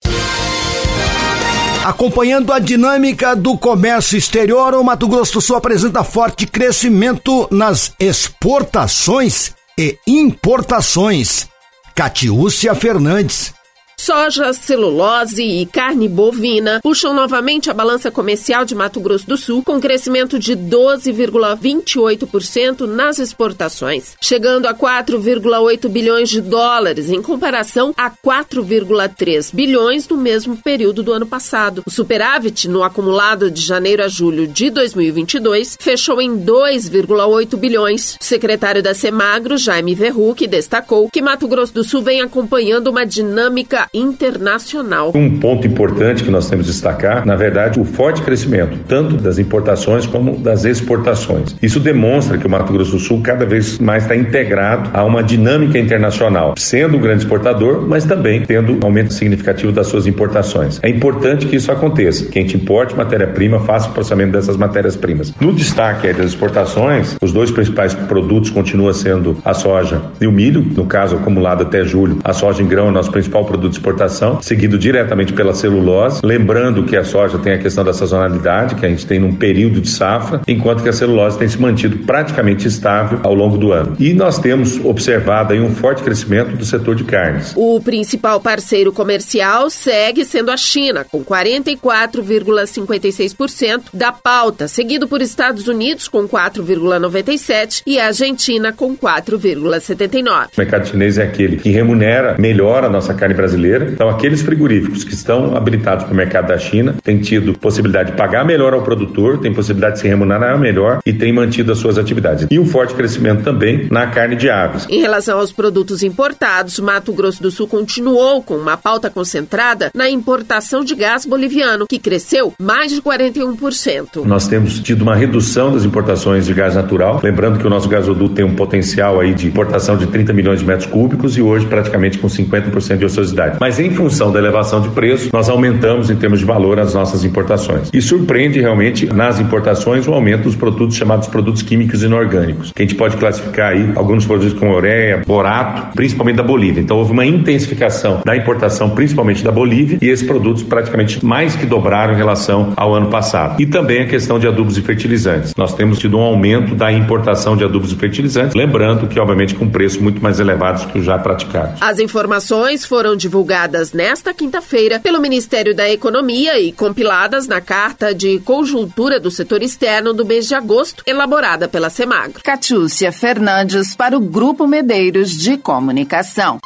Acompanhando 1.83 2.53
a 2.53 2.59
dinâmica 2.59 3.35
do 3.35 3.57
comércio 3.57 4.17
exterior, 4.17 4.75
o 4.75 4.83
Mato 4.83 5.07
Grosso 5.07 5.33
do 5.33 5.41
Sul 5.41 5.55
apresenta 5.55 6.03
forte 6.03 6.45
crescimento 6.45 7.47
nas 7.49 7.93
exportações 7.99 9.53
e 9.79 9.97
importações. 10.05 11.47
Catiúcia 11.95 12.75
Fernandes. 12.75 13.56
Soja, 13.99 14.53
celulose 14.53 15.41
e 15.43 15.65
carne 15.65 16.07
bovina 16.07 16.79
puxam 16.81 17.13
novamente 17.13 17.69
a 17.69 17.73
balança 17.73 18.11
comercial 18.11 18.63
de 18.63 18.75
Mato 18.75 19.01
Grosso 19.01 19.27
do 19.27 19.35
Sul, 19.35 19.61
com 19.63 19.81
crescimento 19.81 20.39
de 20.39 20.55
12,28% 20.55 22.85
nas 22.85 23.19
exportações, 23.19 24.15
chegando 24.21 24.67
a 24.67 24.73
4,8 24.73 25.89
bilhões 25.89 26.29
de 26.29 26.39
dólares, 26.39 27.09
em 27.09 27.21
comparação 27.21 27.93
a 27.97 28.09
4,3 28.09 29.53
bilhões 29.53 30.07
no 30.07 30.15
mesmo 30.15 30.55
período 30.55 31.03
do 31.03 31.11
ano 31.11 31.25
passado. 31.25 31.83
O 31.85 31.91
superávit 31.91 32.69
no 32.69 32.83
acumulado 32.83 33.51
de 33.51 33.61
janeiro 33.61 34.03
a 34.03 34.07
julho 34.07 34.47
de 34.47 34.69
2022 34.69 35.75
fechou 35.81 36.21
em 36.21 36.37
2,8 36.37 37.57
bilhões. 37.57 38.15
O 38.21 38.23
secretário 38.23 38.83
da 38.83 38.93
Semagro, 38.93 39.57
Jaime 39.57 39.95
Verruc, 39.95 40.47
destacou 40.47 41.09
que 41.09 41.21
Mato 41.21 41.45
Grosso 41.47 41.73
do 41.73 41.83
Sul 41.83 42.03
vem 42.03 42.21
acompanhando 42.21 42.87
uma 42.87 43.05
dinâmica 43.05 43.86
internacional. 43.93 45.11
Um 45.15 45.39
ponto 45.39 45.65
importante 45.65 46.23
que 46.23 46.31
nós 46.31 46.49
temos 46.49 46.65
que 46.65 46.71
destacar, 46.71 47.25
na 47.25 47.35
verdade, 47.35 47.79
o 47.79 47.85
forte 47.85 48.21
crescimento, 48.21 48.77
tanto 48.87 49.15
das 49.15 49.39
importações 49.39 50.05
como 50.05 50.37
das 50.37 50.65
exportações. 50.65 51.55
Isso 51.61 51.79
demonstra 51.79 52.37
que 52.37 52.45
o 52.45 52.49
Mato 52.49 52.71
Grosso 52.73 52.91
do 52.91 52.99
Sul 52.99 53.21
cada 53.21 53.45
vez 53.45 53.79
mais 53.79 54.03
está 54.03 54.15
integrado 54.15 54.89
a 54.93 55.03
uma 55.03 55.23
dinâmica 55.23 55.77
internacional, 55.77 56.53
sendo 56.57 56.97
um 56.97 56.99
grande 56.99 57.23
exportador, 57.23 57.85
mas 57.87 58.05
também 58.05 58.41
tendo 58.41 58.73
um 58.73 58.79
aumento 58.83 59.13
significativo 59.13 59.71
das 59.71 59.87
suas 59.87 60.07
importações. 60.07 60.79
É 60.83 60.89
importante 60.89 61.45
que 61.45 61.55
isso 61.55 61.71
aconteça, 61.71 62.25
que 62.25 62.39
a 62.39 62.41
gente 62.41 62.57
importe 62.57 62.95
matéria-prima, 62.95 63.59
faça 63.59 63.89
o 63.89 63.93
processamento 63.93 64.31
dessas 64.31 64.57
matérias-primas. 64.57 65.33
No 65.39 65.53
destaque 65.53 66.11
das 66.13 66.27
exportações, 66.27 67.15
os 67.21 67.31
dois 67.31 67.51
principais 67.51 67.93
produtos 67.93 68.49
continuam 68.49 68.93
sendo 68.93 69.37
a 69.43 69.53
soja 69.53 70.01
e 70.19 70.27
o 70.27 70.31
milho, 70.31 70.61
no 70.61 70.85
caso 70.85 71.15
acumulado 71.15 71.63
até 71.63 71.83
julho, 71.83 72.19
a 72.23 72.33
soja 72.33 72.61
em 72.61 72.67
grão 72.67 72.89
é 72.89 72.91
nosso 72.91 73.11
principal 73.11 73.45
produto 73.45 73.73
de 73.73 73.76
exportação, 73.77 74.41
seguido 74.41 74.77
diretamente 74.77 75.33
pela 75.33 75.53
celulose. 75.53 76.21
Lembrando 76.23 76.83
que 76.83 76.95
a 76.95 77.03
soja 77.03 77.37
tem 77.37 77.53
a 77.53 77.57
questão 77.57 77.83
da 77.83 77.93
sazonalidade, 77.93 78.75
que 78.75 78.85
a 78.85 78.89
gente 78.89 79.05
tem 79.05 79.19
num 79.19 79.33
período 79.33 79.81
de 79.81 79.89
safra, 79.89 80.41
enquanto 80.47 80.83
que 80.83 80.89
a 80.89 80.93
celulose 80.93 81.37
tem 81.37 81.47
se 81.47 81.59
mantido 81.59 81.97
praticamente 81.99 82.67
estável 82.67 83.19
ao 83.23 83.33
longo 83.33 83.57
do 83.57 83.71
ano. 83.71 83.95
E 83.99 84.13
nós 84.13 84.39
temos 84.39 84.83
observado 84.83 85.53
aí 85.53 85.59
um 85.59 85.73
forte 85.73 86.03
crescimento 86.03 86.55
do 86.55 86.65
setor 86.65 86.95
de 86.95 87.03
carnes. 87.03 87.53
O 87.55 87.79
principal 87.81 88.39
parceiro 88.39 88.91
comercial 88.91 89.69
segue 89.69 90.25
sendo 90.25 90.51
a 90.51 90.57
China, 90.57 91.03
com 91.03 91.23
44,56% 91.23 93.83
da 93.93 94.11
pauta, 94.11 94.67
seguido 94.67 95.07
por 95.07 95.21
Estados 95.21 95.67
Unidos 95.67 96.07
com 96.07 96.27
4,97% 96.27 97.83
e 97.85 97.99
a 97.99 98.07
Argentina 98.07 98.73
com 98.73 98.95
4,79%. 98.95 100.47
O 100.47 100.49
mercado 100.57 100.87
chinês 100.87 101.17
é 101.17 101.23
aquele 101.23 101.57
que 101.57 101.69
remunera 101.69 102.35
melhor 102.39 102.83
a 102.83 102.89
nossa 102.89 103.13
carne 103.13 103.35
brasileira. 103.67 103.89
Então, 103.91 104.09
aqueles 104.09 104.41
frigoríficos 104.41 105.03
que 105.03 105.13
estão 105.13 105.55
habilitados 105.55 106.05
para 106.05 106.13
o 106.13 106.15
mercado 106.15 106.47
da 106.47 106.57
China 106.57 106.95
têm 107.03 107.19
tido 107.19 107.53
possibilidade 107.53 108.11
de 108.11 108.17
pagar 108.17 108.45
melhor 108.45 108.73
ao 108.73 108.81
produtor, 108.81 109.39
têm 109.39 109.53
possibilidade 109.53 109.95
de 109.95 110.01
se 110.01 110.07
remunerar 110.07 110.57
melhor 110.57 110.99
e 111.05 111.13
têm 111.13 111.33
mantido 111.33 111.71
as 111.71 111.77
suas 111.77 111.97
atividades. 111.97 112.47
E 112.49 112.59
um 112.59 112.65
forte 112.65 112.93
crescimento 112.93 113.43
também 113.43 113.87
na 113.91 114.07
carne 114.07 114.35
de 114.35 114.49
aves. 114.49 114.87
Em 114.89 115.01
relação 115.01 115.39
aos 115.39 115.51
produtos 115.51 116.03
importados, 116.03 116.79
Mato 116.79 117.11
Grosso 117.11 117.41
do 117.41 117.51
Sul 117.51 117.67
continuou 117.67 118.41
com 118.41 118.55
uma 118.55 118.77
pauta 118.77 119.09
concentrada 119.09 119.91
na 119.93 120.09
importação 120.09 120.83
de 120.83 120.95
gás 120.95 121.25
boliviano, 121.25 121.87
que 121.87 121.99
cresceu 121.99 122.53
mais 122.59 122.91
de 122.91 123.01
41%. 123.01 124.25
Nós 124.25 124.47
temos 124.47 124.79
tido 124.79 125.01
uma 125.01 125.15
redução 125.15 125.73
das 125.73 125.83
importações 125.83 126.45
de 126.45 126.53
gás 126.53 126.75
natural, 126.75 127.19
lembrando 127.23 127.59
que 127.59 127.67
o 127.67 127.69
nosso 127.69 127.89
gasoduto 127.89 128.35
tem 128.35 128.45
um 128.45 128.55
potencial 128.55 129.19
aí 129.19 129.33
de 129.33 129.47
importação 129.47 129.97
de 129.97 130.07
30 130.07 130.33
milhões 130.33 130.59
de 130.59 130.65
metros 130.65 130.89
cúbicos 130.89 131.37
e 131.37 131.41
hoje 131.41 131.65
praticamente 131.65 132.17
com 132.17 132.27
50% 132.27 132.97
de 132.97 133.05
ociosidade. 133.05 133.56
Mas 133.59 133.79
em 133.79 133.89
função 133.91 134.31
da 134.31 134.39
elevação 134.39 134.79
de 134.81 134.89
preço, 134.89 135.29
nós 135.33 135.49
aumentamos 135.49 136.09
em 136.09 136.15
termos 136.15 136.39
de 136.39 136.45
valor 136.45 136.79
as 136.79 136.93
nossas 136.93 137.23
importações. 137.23 137.89
E 137.91 138.01
surpreende 138.01 138.59
realmente 138.59 139.05
nas 139.07 139.39
importações 139.39 140.07
o 140.07 140.13
aumento 140.13 140.43
dos 140.43 140.55
produtos 140.55 140.95
chamados 140.95 141.27
produtos 141.27 141.61
químicos 141.61 142.03
inorgânicos, 142.03 142.71
que 142.71 142.81
a 142.81 142.85
gente 142.85 142.95
pode 142.95 143.17
classificar 143.17 143.71
aí 143.71 143.91
alguns 143.95 144.25
produtos 144.25 144.53
como 144.53 144.75
ureia, 144.75 145.23
borato, 145.25 145.95
principalmente 145.95 146.35
da 146.35 146.43
Bolívia. 146.43 146.81
Então 146.81 146.97
houve 146.97 147.11
uma 147.11 147.25
intensificação 147.25 148.21
da 148.23 148.35
importação, 148.35 148.91
principalmente 148.91 149.43
da 149.43 149.51
Bolívia, 149.51 149.97
e 150.01 150.09
esses 150.09 150.25
produtos 150.25 150.63
praticamente 150.63 151.25
mais 151.25 151.55
que 151.55 151.65
dobraram 151.65 152.13
em 152.13 152.17
relação 152.17 152.73
ao 152.75 152.93
ano 152.93 153.07
passado. 153.07 153.59
E 153.61 153.65
também 153.65 154.01
a 154.01 154.05
questão 154.05 154.37
de 154.39 154.47
adubos 154.47 154.77
e 154.77 154.81
fertilizantes. 154.81 155.53
Nós 155.57 155.73
temos 155.73 155.99
tido 155.99 156.17
um 156.17 156.21
aumento 156.21 156.75
da 156.75 156.91
importação 156.91 157.57
de 157.57 157.63
adubos 157.63 157.91
e 157.91 157.95
fertilizantes, 157.95 158.53
lembrando 158.53 159.07
que 159.07 159.19
obviamente 159.19 159.55
com 159.55 159.67
preços 159.67 159.99
muito 159.99 160.21
mais 160.21 160.39
elevados 160.39 160.85
que 160.85 160.99
os 160.99 161.05
já 161.05 161.17
praticados. 161.17 161.81
As 161.81 161.99
informações 161.99 162.85
foram 162.85 163.15
divulgadas 163.15 163.46
nesta 163.93 164.33
quinta-feira 164.33 164.99
pelo 164.99 165.21
Ministério 165.21 165.73
da 165.73 165.89
Economia 165.89 166.59
e 166.59 166.71
compiladas 166.71 167.47
na 167.47 167.61
carta 167.61 168.13
de 168.13 168.39
conjuntura 168.39 169.19
do 169.19 169.31
setor 169.31 169.63
externo 169.63 170.13
do 170.13 170.25
mês 170.25 170.47
de 170.47 170.55
agosto, 170.55 171.03
elaborada 171.07 171.67
pela 171.67 171.89
Semagro. 171.89 172.41
Catiúcia 172.43 173.11
Fernandes 173.11 173.95
para 173.95 174.17
o 174.17 174.19
Grupo 174.19 174.67
Medeiros 174.67 175.31
de 175.31 175.57
Comunicação. 175.57 176.59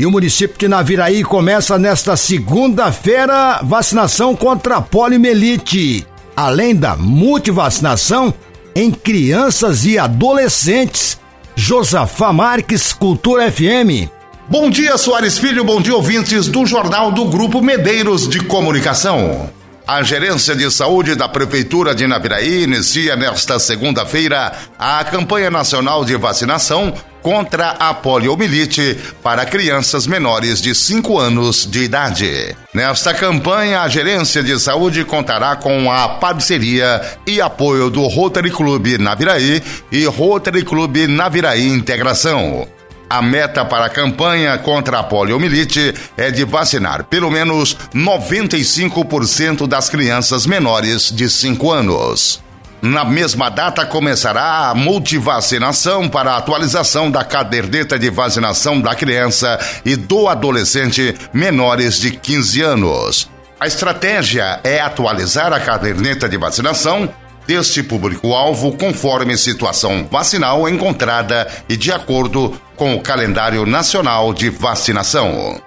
E 0.00 0.06
o 0.06 0.10
município 0.10 0.58
de 0.58 0.68
Naviraí 0.68 1.22
começa 1.22 1.78
nesta 1.78 2.16
segunda-feira 2.16 3.60
vacinação 3.62 4.34
contra 4.34 4.76
a 4.76 4.82
poliomielite, 4.82 6.06
além 6.34 6.74
da 6.74 6.96
multivacinação 6.96 8.34
em 8.74 8.90
crianças 8.90 9.84
e 9.84 9.98
adolescentes. 9.98 11.20
Josafá 11.54 12.32
Marques, 12.32 12.92
Cultura 12.92 13.52
FM. 13.52 14.21
Bom 14.48 14.68
dia, 14.68 14.98
Soares 14.98 15.38
Filho, 15.38 15.64
bom 15.64 15.80
dia, 15.80 15.94
ouvintes 15.94 16.48
do 16.48 16.66
Jornal 16.66 17.12
do 17.12 17.26
Grupo 17.26 17.62
Medeiros 17.62 18.28
de 18.28 18.40
Comunicação. 18.40 19.48
A 19.86 20.02
Gerência 20.02 20.54
de 20.54 20.68
Saúde 20.70 21.14
da 21.14 21.28
Prefeitura 21.28 21.94
de 21.94 22.06
Naviraí 22.08 22.64
inicia 22.64 23.14
nesta 23.14 23.58
segunda-feira 23.60 24.52
a 24.78 25.02
campanha 25.04 25.48
nacional 25.48 26.04
de 26.04 26.16
vacinação 26.16 26.92
contra 27.22 27.70
a 27.70 27.94
poliomielite 27.94 28.98
para 29.22 29.46
crianças 29.46 30.08
menores 30.08 30.60
de 30.60 30.74
5 30.74 31.18
anos 31.18 31.64
de 31.64 31.84
idade. 31.84 32.56
Nesta 32.74 33.14
campanha, 33.14 33.82
a 33.82 33.88
Gerência 33.88 34.42
de 34.42 34.58
Saúde 34.58 35.04
contará 35.04 35.54
com 35.54 35.90
a 35.90 36.08
parceria 36.08 37.00
e 37.26 37.40
apoio 37.40 37.88
do 37.88 38.02
Rotary 38.08 38.50
Clube 38.50 38.98
Naviraí 38.98 39.62
e 39.90 40.04
Rotary 40.04 40.64
Clube 40.64 41.06
Naviraí 41.06 41.68
Integração. 41.68 42.66
A 43.12 43.20
meta 43.20 43.62
para 43.62 43.84
a 43.84 43.90
campanha 43.90 44.56
contra 44.56 45.00
a 45.00 45.02
poliomielite 45.02 45.92
é 46.16 46.30
de 46.30 46.46
vacinar 46.46 47.04
pelo 47.04 47.30
menos 47.30 47.76
95% 47.94 49.66
das 49.66 49.90
crianças 49.90 50.46
menores 50.46 51.12
de 51.12 51.28
5 51.28 51.70
anos. 51.70 52.42
Na 52.80 53.04
mesma 53.04 53.50
data 53.50 53.84
começará 53.84 54.70
a 54.70 54.74
multivacinação 54.74 56.08
para 56.08 56.32
a 56.32 56.36
atualização 56.38 57.10
da 57.10 57.22
caderneta 57.22 57.98
de 57.98 58.08
vacinação 58.08 58.80
da 58.80 58.94
criança 58.94 59.58
e 59.84 59.94
do 59.94 60.26
adolescente 60.26 61.14
menores 61.34 62.00
de 62.00 62.12
15 62.12 62.62
anos. 62.62 63.30
A 63.60 63.66
estratégia 63.66 64.58
é 64.64 64.80
atualizar 64.80 65.52
a 65.52 65.60
caderneta 65.60 66.26
de 66.26 66.38
vacinação 66.38 67.10
deste 67.46 67.82
público-alvo 67.82 68.72
conforme 68.72 69.36
situação 69.36 70.06
vacinal 70.10 70.68
encontrada 70.68 71.48
e 71.68 71.76
de 71.76 71.92
acordo 71.92 72.60
com 72.76 72.94
o 72.94 73.00
calendário 73.00 73.66
nacional 73.66 74.32
de 74.32 74.50
vacinação. 74.50 75.60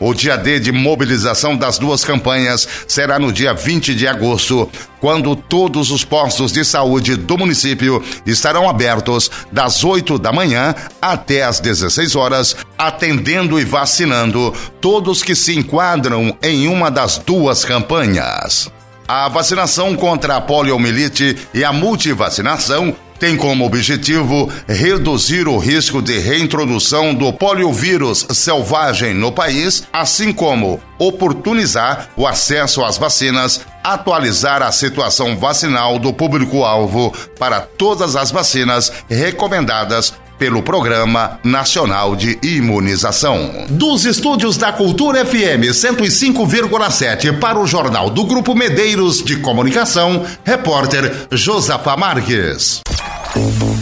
O 0.00 0.14
dia 0.14 0.34
D 0.34 0.58
de 0.58 0.72
mobilização 0.72 1.54
das 1.54 1.78
duas 1.78 2.02
campanhas 2.02 2.66
será 2.88 3.18
no 3.18 3.30
dia 3.30 3.52
20 3.52 3.94
de 3.94 4.08
agosto, 4.08 4.66
quando 4.98 5.36
todos 5.36 5.90
os 5.90 6.06
postos 6.06 6.52
de 6.52 6.64
saúde 6.64 7.16
do 7.16 7.36
município 7.36 8.02
estarão 8.24 8.66
abertos 8.66 9.30
das 9.52 9.84
8 9.84 10.18
da 10.18 10.32
manhã 10.32 10.74
até 11.02 11.42
às 11.42 11.60
16 11.60 12.16
horas, 12.16 12.56
atendendo 12.78 13.60
e 13.60 13.64
vacinando 13.64 14.54
todos 14.80 15.22
que 15.22 15.34
se 15.34 15.58
enquadram 15.58 16.34
em 16.42 16.66
uma 16.66 16.90
das 16.90 17.18
duas 17.18 17.62
campanhas. 17.62 18.72
A 19.12 19.28
vacinação 19.28 19.96
contra 19.96 20.36
a 20.36 20.40
poliomielite 20.40 21.36
e 21.52 21.64
a 21.64 21.72
multivacinação 21.72 22.94
tem 23.18 23.36
como 23.36 23.66
objetivo 23.66 24.48
reduzir 24.68 25.48
o 25.48 25.58
risco 25.58 26.00
de 26.00 26.16
reintrodução 26.20 27.12
do 27.12 27.32
poliovírus 27.32 28.24
selvagem 28.30 29.12
no 29.12 29.32
país, 29.32 29.82
assim 29.92 30.32
como 30.32 30.80
oportunizar 30.96 32.10
o 32.16 32.24
acesso 32.24 32.84
às 32.84 32.96
vacinas, 32.96 33.60
atualizar 33.82 34.62
a 34.62 34.70
situação 34.70 35.36
vacinal 35.36 35.98
do 35.98 36.12
público-alvo 36.12 37.12
para 37.36 37.60
todas 37.60 38.14
as 38.14 38.30
vacinas 38.30 38.92
recomendadas 39.08 40.14
pelo 40.40 40.62
Programa 40.62 41.38
Nacional 41.44 42.16
de 42.16 42.38
Imunização. 42.42 43.66
Dos 43.68 44.06
estúdios 44.06 44.56
da 44.56 44.72
Cultura 44.72 45.22
FM 45.22 45.68
105,7 45.70 47.38
para 47.38 47.58
o 47.58 47.66
Jornal 47.66 48.08
do 48.08 48.24
Grupo 48.24 48.54
Medeiros 48.54 49.22
de 49.22 49.36
Comunicação, 49.36 50.24
repórter 50.42 51.28
Josafá 51.30 51.94
Marques. 51.94 52.80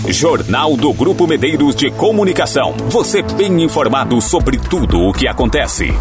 Jornal 0.08 0.76
do 0.76 0.92
Grupo 0.92 1.28
Medeiros 1.28 1.76
de 1.76 1.92
Comunicação. 1.92 2.74
Você 2.88 3.22
bem 3.22 3.62
informado 3.62 4.20
sobre 4.20 4.58
tudo 4.58 4.98
o 4.98 5.12
que 5.12 5.28
acontece. 5.28 5.94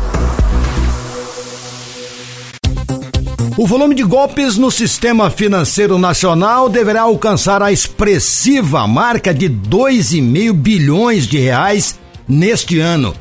O 3.58 3.66
volume 3.66 3.96
de 3.96 4.04
golpes 4.04 4.56
no 4.56 4.70
sistema 4.70 5.32
financeiro 5.32 5.98
nacional 5.98 6.70
deverá 6.70 7.02
alcançar 7.02 7.64
a 7.64 7.72
expressiva 7.72 8.86
marca 8.86 9.34
de 9.34 9.50
2,5 9.50 10.54
bilhões 10.54 11.26
de 11.26 11.40
reais 11.40 11.98
neste 12.28 12.80
ano. 12.80 13.16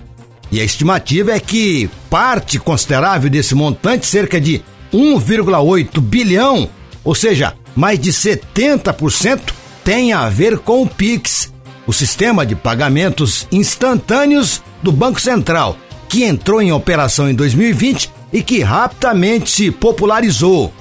E 0.53 0.61
a 0.61 0.65
estimativa 0.65 1.33
é 1.33 1.41
que 1.41 1.89
parte 2.11 2.59
considerável 2.59 3.31
desse 3.31 3.55
montante, 3.55 4.05
cerca 4.07 4.39
de 4.39 4.63
1,8 4.93 6.03
bilhão, 6.03 6.69
ou 7.03 7.15
seja, 7.15 7.55
mais 7.75 7.99
de 7.99 8.13
70%, 8.13 9.41
tem 9.83 10.13
a 10.13 10.29
ver 10.29 10.59
com 10.59 10.83
o 10.83 10.87
Pix, 10.87 11.51
o 11.87 11.95
sistema 11.95 12.45
de 12.45 12.55
pagamentos 12.55 13.49
instantâneos 13.51 14.63
do 14.83 14.93
Banco 14.93 15.19
Central, 15.19 15.79
que 16.11 16.25
entrou 16.25 16.61
em 16.61 16.73
operação 16.73 17.27
em 17.27 17.35
2020 17.35 18.16
e 18.33 18.43
que 18.43 18.63
rapidamente 18.63 19.51
se 19.51 19.71
popularizou. 19.71 20.73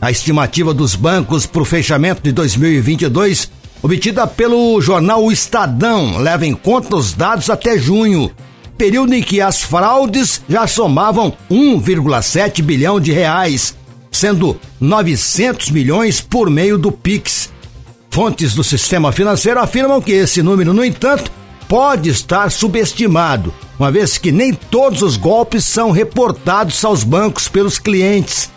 A 0.00 0.10
estimativa 0.10 0.74
dos 0.74 0.94
bancos 0.94 1.46
para 1.46 1.62
o 1.62 1.64
fechamento 1.64 2.22
de 2.22 2.32
2022, 2.32 3.50
obtida 3.82 4.26
pelo 4.26 4.80
jornal 4.80 5.24
O 5.24 5.30
Estadão, 5.30 6.18
leva 6.18 6.46
em 6.46 6.54
conta 6.54 6.96
os 6.96 7.12
dados 7.12 7.48
até 7.48 7.78
junho, 7.78 8.30
período 8.76 9.14
em 9.14 9.22
que 9.22 9.40
as 9.40 9.62
fraudes 9.62 10.42
já 10.48 10.66
somavam 10.66 11.32
1,7 11.50 12.62
bilhão 12.62 13.00
de 13.00 13.12
reais, 13.12 13.76
sendo 14.10 14.58
900 14.80 15.70
milhões 15.70 16.20
por 16.20 16.50
meio 16.50 16.76
do 16.76 16.90
Pix. 16.90 17.50
Fontes 18.10 18.54
do 18.54 18.64
sistema 18.64 19.12
financeiro 19.12 19.60
afirmam 19.60 20.00
que 20.00 20.12
esse 20.12 20.42
número, 20.42 20.74
no 20.74 20.84
entanto, 20.84 21.30
pode 21.68 22.10
estar 22.10 22.50
subestimado, 22.50 23.54
uma 23.82 23.90
vez 23.90 24.16
que 24.16 24.30
nem 24.30 24.54
todos 24.54 25.02
os 25.02 25.16
golpes 25.16 25.64
são 25.64 25.90
reportados 25.90 26.84
aos 26.84 27.02
bancos 27.02 27.48
pelos 27.48 27.80
clientes. 27.80 28.48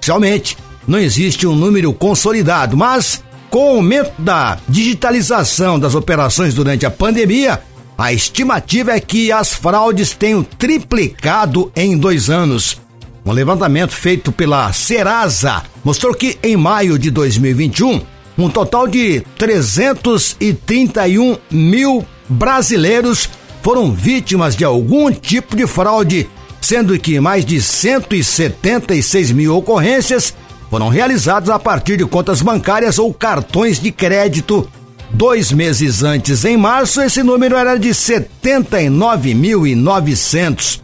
Realmente, 0.00 0.56
não 0.86 1.00
existe 1.00 1.48
um 1.48 1.56
número 1.56 1.92
consolidado, 1.92 2.76
mas 2.76 3.24
com 3.50 3.72
o 3.72 3.76
aumento 3.78 4.12
da 4.22 4.56
digitalização 4.68 5.80
das 5.80 5.96
operações 5.96 6.54
durante 6.54 6.86
a 6.86 6.92
pandemia, 6.92 7.60
a 7.98 8.12
estimativa 8.12 8.92
é 8.92 9.00
que 9.00 9.32
as 9.32 9.52
fraudes 9.52 10.12
tenham 10.12 10.44
triplicado 10.44 11.72
em 11.74 11.98
dois 11.98 12.30
anos. 12.30 12.80
Um 13.26 13.32
levantamento 13.32 13.90
feito 13.90 14.30
pela 14.30 14.72
Serasa 14.72 15.64
mostrou 15.82 16.14
que 16.14 16.38
em 16.40 16.56
maio 16.56 16.96
de 16.96 17.10
2021, 17.10 18.00
um 18.38 18.48
total 18.48 18.86
de 18.86 19.24
331 19.36 21.36
mil 21.50 22.06
brasileiros 22.28 23.28
foram 23.68 23.92
vítimas 23.92 24.56
de 24.56 24.64
algum 24.64 25.12
tipo 25.12 25.54
de 25.54 25.66
fraude, 25.66 26.26
sendo 26.58 26.98
que 26.98 27.20
mais 27.20 27.44
de 27.44 27.60
176 27.60 29.30
mil 29.30 29.54
ocorrências 29.54 30.32
foram 30.70 30.88
realizadas 30.88 31.50
a 31.50 31.58
partir 31.58 31.98
de 31.98 32.06
contas 32.06 32.40
bancárias 32.40 32.98
ou 32.98 33.12
cartões 33.12 33.78
de 33.78 33.92
crédito. 33.92 34.66
Dois 35.10 35.52
meses 35.52 36.02
antes, 36.02 36.46
em 36.46 36.56
março, 36.56 37.02
esse 37.02 37.22
número 37.22 37.56
era 37.56 37.76
de 37.76 37.90
79.900. 37.90 40.80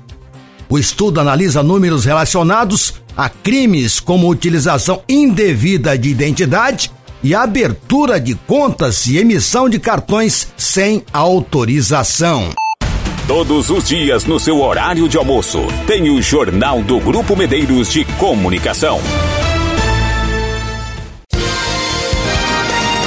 O 0.69 0.79
estudo 0.79 1.21
analisa 1.21 1.63
números 1.63 2.05
relacionados 2.05 3.01
a 3.17 3.31
crimes 3.31 3.99
como 3.99 4.29
utilização 4.29 5.03
indevida 5.09 5.97
de 5.97 6.11
identidade 6.11 6.91
e 7.23 7.35
abertura 7.35 8.21
de 8.21 8.35
contas 8.35 9.07
e 9.07 9.17
emissão 9.17 9.71
de 9.71 9.79
cartões 9.79 10.49
sem 10.59 11.03
autorização. 11.15 12.53
Todos 13.27 13.71
os 13.71 13.89
dias 13.89 14.27
no 14.27 14.39
seu 14.39 14.61
horário 14.61 15.09
de 15.09 15.17
almoço, 15.17 15.63
tem 15.87 16.11
o 16.11 16.21
Jornal 16.21 16.83
do 16.83 17.01
Grupo 17.01 17.35
Medeiros 17.35 17.91
de 17.91 18.05
Comunicação. 18.19 19.01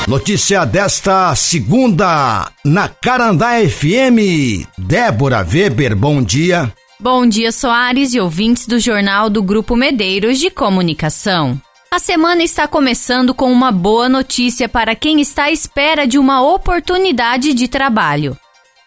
Notícia 0.07 0.65
desta 0.65 1.35
segunda 1.35 2.51
na 2.65 2.89
Carandá 2.89 3.59
FM. 3.59 4.65
Débora 4.75 5.45
Weber, 5.47 5.95
bom 5.95 6.23
dia. 6.23 6.73
Bom 6.99 7.27
dia, 7.27 7.51
Soares 7.51 8.15
e 8.15 8.19
ouvintes 8.19 8.65
do 8.65 8.79
Jornal 8.79 9.29
do 9.29 9.43
Grupo 9.43 9.75
Medeiros 9.75 10.39
de 10.39 10.49
Comunicação. 10.49 11.61
A 11.91 11.99
semana 11.99 12.41
está 12.41 12.67
começando 12.67 13.35
com 13.35 13.51
uma 13.51 13.71
boa 13.71 14.09
notícia 14.09 14.67
para 14.67 14.95
quem 14.95 15.21
está 15.21 15.43
à 15.43 15.51
espera 15.51 16.07
de 16.07 16.17
uma 16.17 16.41
oportunidade 16.41 17.53
de 17.53 17.67
trabalho. 17.67 18.35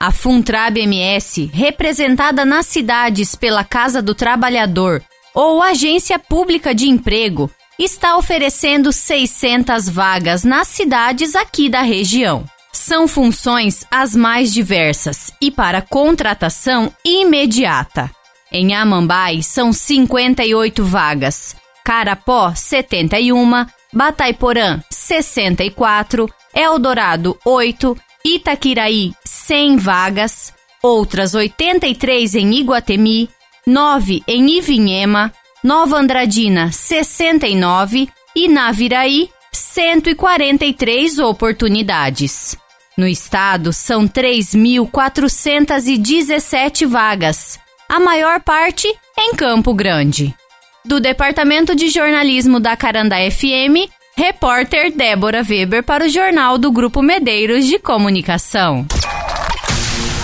A 0.02 0.10
Funtrab 0.10 0.78
MS, 0.78 1.50
representada 1.52 2.42
nas 2.46 2.64
cidades 2.64 3.34
pela 3.34 3.62
Casa 3.62 4.00
do 4.00 4.14
Trabalhador 4.14 5.02
ou 5.34 5.62
Agência 5.62 6.18
Pública 6.18 6.74
de 6.74 6.88
Emprego, 6.88 7.50
está 7.78 8.16
oferecendo 8.16 8.92
600 8.92 9.90
vagas 9.90 10.42
nas 10.42 10.68
cidades 10.68 11.34
aqui 11.34 11.68
da 11.68 11.82
região. 11.82 12.46
São 12.72 13.06
funções 13.06 13.84
as 13.90 14.16
mais 14.16 14.50
diversas 14.54 15.34
e 15.38 15.50
para 15.50 15.82
contratação 15.82 16.90
imediata. 17.04 18.10
Em 18.50 18.74
Amambai 18.74 19.42
são 19.42 19.70
58 19.70 20.82
vagas 20.82 21.54
Carapó 21.84 22.54
71, 22.54 23.66
Bataiporã 23.92 24.80
64, 24.88 26.26
Eldorado 26.54 27.38
8, 27.44 27.96
Itaquiraí 28.24 29.12
100 29.50 29.78
vagas, 29.78 30.54
outras 30.80 31.34
83 31.34 32.36
em 32.36 32.54
Iguatemi, 32.54 33.28
9 33.66 34.22
em 34.28 34.58
Ivinhema, 34.58 35.32
Nova 35.64 35.98
Andradina 35.98 36.70
69 36.70 38.08
e 38.36 38.46
Naviraí 38.46 39.28
143 39.52 41.18
oportunidades. 41.18 42.56
No 42.96 43.08
estado 43.08 43.72
são 43.72 44.06
3.417 44.06 46.86
vagas, 46.86 47.58
a 47.88 47.98
maior 47.98 48.40
parte 48.42 48.86
em 49.18 49.34
Campo 49.34 49.74
Grande. 49.74 50.32
Do 50.84 51.00
Departamento 51.00 51.74
de 51.74 51.88
Jornalismo 51.88 52.60
da 52.60 52.76
Carandá 52.76 53.16
FM, 53.28 53.90
repórter 54.16 54.92
Débora 54.92 55.42
Weber 55.42 55.82
para 55.82 56.04
o 56.04 56.08
Jornal 56.08 56.56
do 56.56 56.70
Grupo 56.70 57.02
Medeiros 57.02 57.66
de 57.66 57.80
Comunicação. 57.80 58.86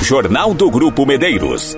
Jornal 0.07 0.55
do 0.55 0.71
Grupo 0.71 1.05
Medeiros. 1.05 1.77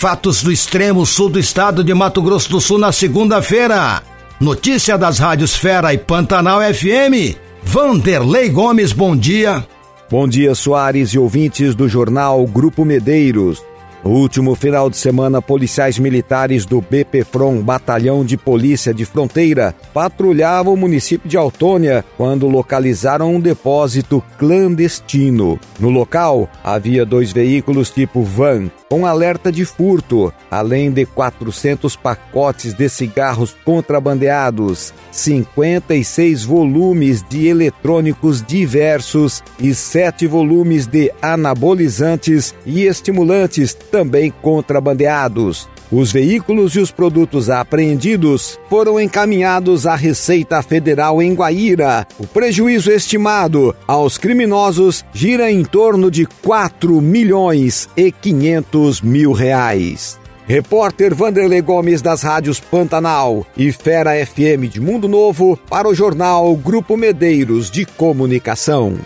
Fatos 0.00 0.42
do 0.42 0.50
extremo 0.50 1.04
sul 1.04 1.28
do 1.28 1.38
estado 1.38 1.84
de 1.84 1.92
Mato 1.92 2.22
Grosso 2.22 2.48
do 2.48 2.58
Sul 2.58 2.78
na 2.78 2.90
segunda-feira. 2.90 4.02
Notícia 4.40 4.96
das 4.96 5.18
rádios 5.18 5.54
Fera 5.54 5.92
e 5.92 5.98
Pantanal 5.98 6.60
FM. 6.62 7.36
Vanderlei 7.62 8.48
Gomes, 8.48 8.94
bom 8.94 9.14
dia. 9.14 9.62
Bom 10.10 10.26
dia, 10.26 10.54
Soares 10.54 11.10
e 11.10 11.18
ouvintes 11.18 11.74
do 11.74 11.86
jornal 11.86 12.42
Grupo 12.46 12.82
Medeiros. 12.82 13.62
No 14.04 14.10
último 14.10 14.54
final 14.54 14.90
de 14.90 14.98
semana, 14.98 15.40
policiais 15.40 15.98
militares 15.98 16.66
do 16.66 16.78
BPFROM, 16.82 17.62
Batalhão 17.62 18.22
de 18.22 18.36
Polícia 18.36 18.92
de 18.92 19.06
Fronteira, 19.06 19.74
patrulhavam 19.94 20.74
o 20.74 20.76
município 20.76 21.26
de 21.26 21.38
Autônia 21.38 22.04
quando 22.18 22.46
localizaram 22.46 23.34
um 23.34 23.40
depósito 23.40 24.22
clandestino. 24.38 25.58
No 25.80 25.88
local, 25.88 26.50
havia 26.62 27.06
dois 27.06 27.32
veículos 27.32 27.88
tipo 27.88 28.22
van 28.22 28.70
com 28.90 29.06
alerta 29.06 29.50
de 29.50 29.64
furto, 29.64 30.32
além 30.50 30.92
de 30.92 31.04
400 31.04 31.96
pacotes 31.96 32.74
de 32.74 32.88
cigarros 32.88 33.56
contrabandeados, 33.64 34.94
56 35.10 36.44
volumes 36.44 37.24
de 37.28 37.48
eletrônicos 37.48 38.40
diversos 38.40 39.42
e 39.58 39.74
7 39.74 40.26
volumes 40.26 40.86
de 40.86 41.10
anabolizantes 41.20 42.54
e 42.64 42.84
estimulantes 42.84 43.74
também 43.94 44.34
contrabandeados. 44.42 45.68
Os 45.92 46.10
veículos 46.10 46.74
e 46.74 46.80
os 46.80 46.90
produtos 46.90 47.48
apreendidos 47.48 48.58
foram 48.68 49.00
encaminhados 49.00 49.86
à 49.86 49.94
Receita 49.94 50.60
Federal 50.62 51.22
em 51.22 51.32
Guaíra. 51.32 52.04
O 52.18 52.26
prejuízo 52.26 52.90
estimado 52.90 53.72
aos 53.86 54.18
criminosos 54.18 55.04
gira 55.12 55.48
em 55.48 55.62
torno 55.64 56.10
de 56.10 56.26
4 56.26 57.00
milhões 57.00 57.88
e 57.96 58.10
500 58.10 59.00
mil 59.00 59.30
reais. 59.30 60.18
Repórter 60.44 61.14
Vanderlei 61.14 61.62
Gomes 61.62 62.02
das 62.02 62.22
rádios 62.22 62.58
Pantanal 62.58 63.46
e 63.56 63.70
Fera 63.70 64.10
FM 64.26 64.68
de 64.68 64.80
Mundo 64.80 65.06
Novo 65.06 65.56
para 65.70 65.88
o 65.88 65.94
jornal 65.94 66.52
Grupo 66.56 66.96
Medeiros 66.96 67.70
de 67.70 67.86
Comunicação. 67.86 68.98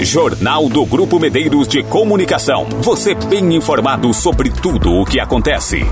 Jornal 0.00 0.68
do 0.68 0.84
Grupo 0.84 1.18
Medeiros 1.18 1.66
de 1.66 1.82
Comunicação. 1.82 2.66
Você 2.82 3.14
bem 3.14 3.54
informado 3.54 4.12
sobre 4.12 4.50
tudo 4.50 4.92
o 4.92 5.04
que 5.04 5.18
acontece. 5.18 5.84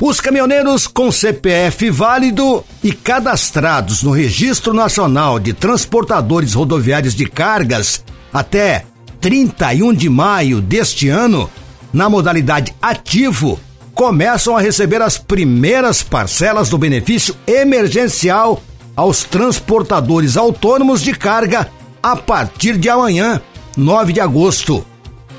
Os 0.00 0.20
caminhoneiros 0.20 0.86
com 0.86 1.12
CPF 1.12 1.90
válido 1.90 2.64
e 2.82 2.92
cadastrados 2.92 4.02
no 4.02 4.12
Registro 4.12 4.72
Nacional 4.72 5.38
de 5.38 5.52
Transportadores 5.52 6.54
Rodoviários 6.54 7.14
de 7.14 7.26
Cargas 7.26 8.02
até 8.32 8.84
31 9.20 9.92
de 9.92 10.08
maio 10.08 10.60
deste 10.60 11.08
ano, 11.08 11.50
na 11.92 12.08
modalidade 12.08 12.74
ativo, 12.80 13.60
começam 13.92 14.56
a 14.56 14.60
receber 14.60 15.02
as 15.02 15.18
primeiras 15.18 16.02
parcelas 16.02 16.70
do 16.70 16.78
benefício 16.78 17.36
emergencial 17.46 18.62
aos 19.00 19.24
transportadores 19.24 20.36
autônomos 20.36 21.00
de 21.00 21.14
carga 21.14 21.70
a 22.02 22.16
partir 22.16 22.76
de 22.76 22.90
amanhã, 22.90 23.40
9 23.74 24.12
de 24.12 24.20
agosto. 24.20 24.84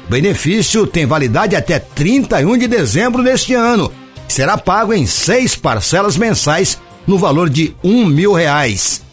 O 0.07 0.09
benefício 0.09 0.87
tem 0.87 1.05
validade 1.05 1.55
até 1.55 1.77
31 1.77 2.57
de 2.57 2.67
dezembro 2.67 3.21
deste 3.21 3.53
ano. 3.53 3.93
Será 4.27 4.57
pago 4.57 4.93
em 4.93 5.05
seis 5.05 5.55
parcelas 5.55 6.17
mensais 6.17 6.79
no 7.05 7.19
valor 7.19 7.51
de 7.51 7.75
um 7.83 8.03
mil 8.03 8.33
reais. 8.33 9.03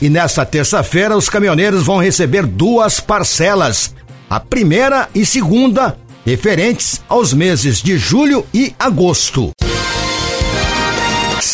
E 0.00 0.08
nesta 0.08 0.46
terça-feira, 0.46 1.16
os 1.16 1.28
caminhoneiros 1.28 1.82
vão 1.82 1.98
receber 1.98 2.46
duas 2.46 3.00
parcelas. 3.00 3.96
A 4.30 4.38
primeira 4.38 5.08
e 5.12 5.26
segunda, 5.26 5.98
referentes 6.24 7.02
aos 7.08 7.34
meses 7.34 7.82
de 7.82 7.98
julho 7.98 8.46
e 8.54 8.72
agosto. 8.78 9.50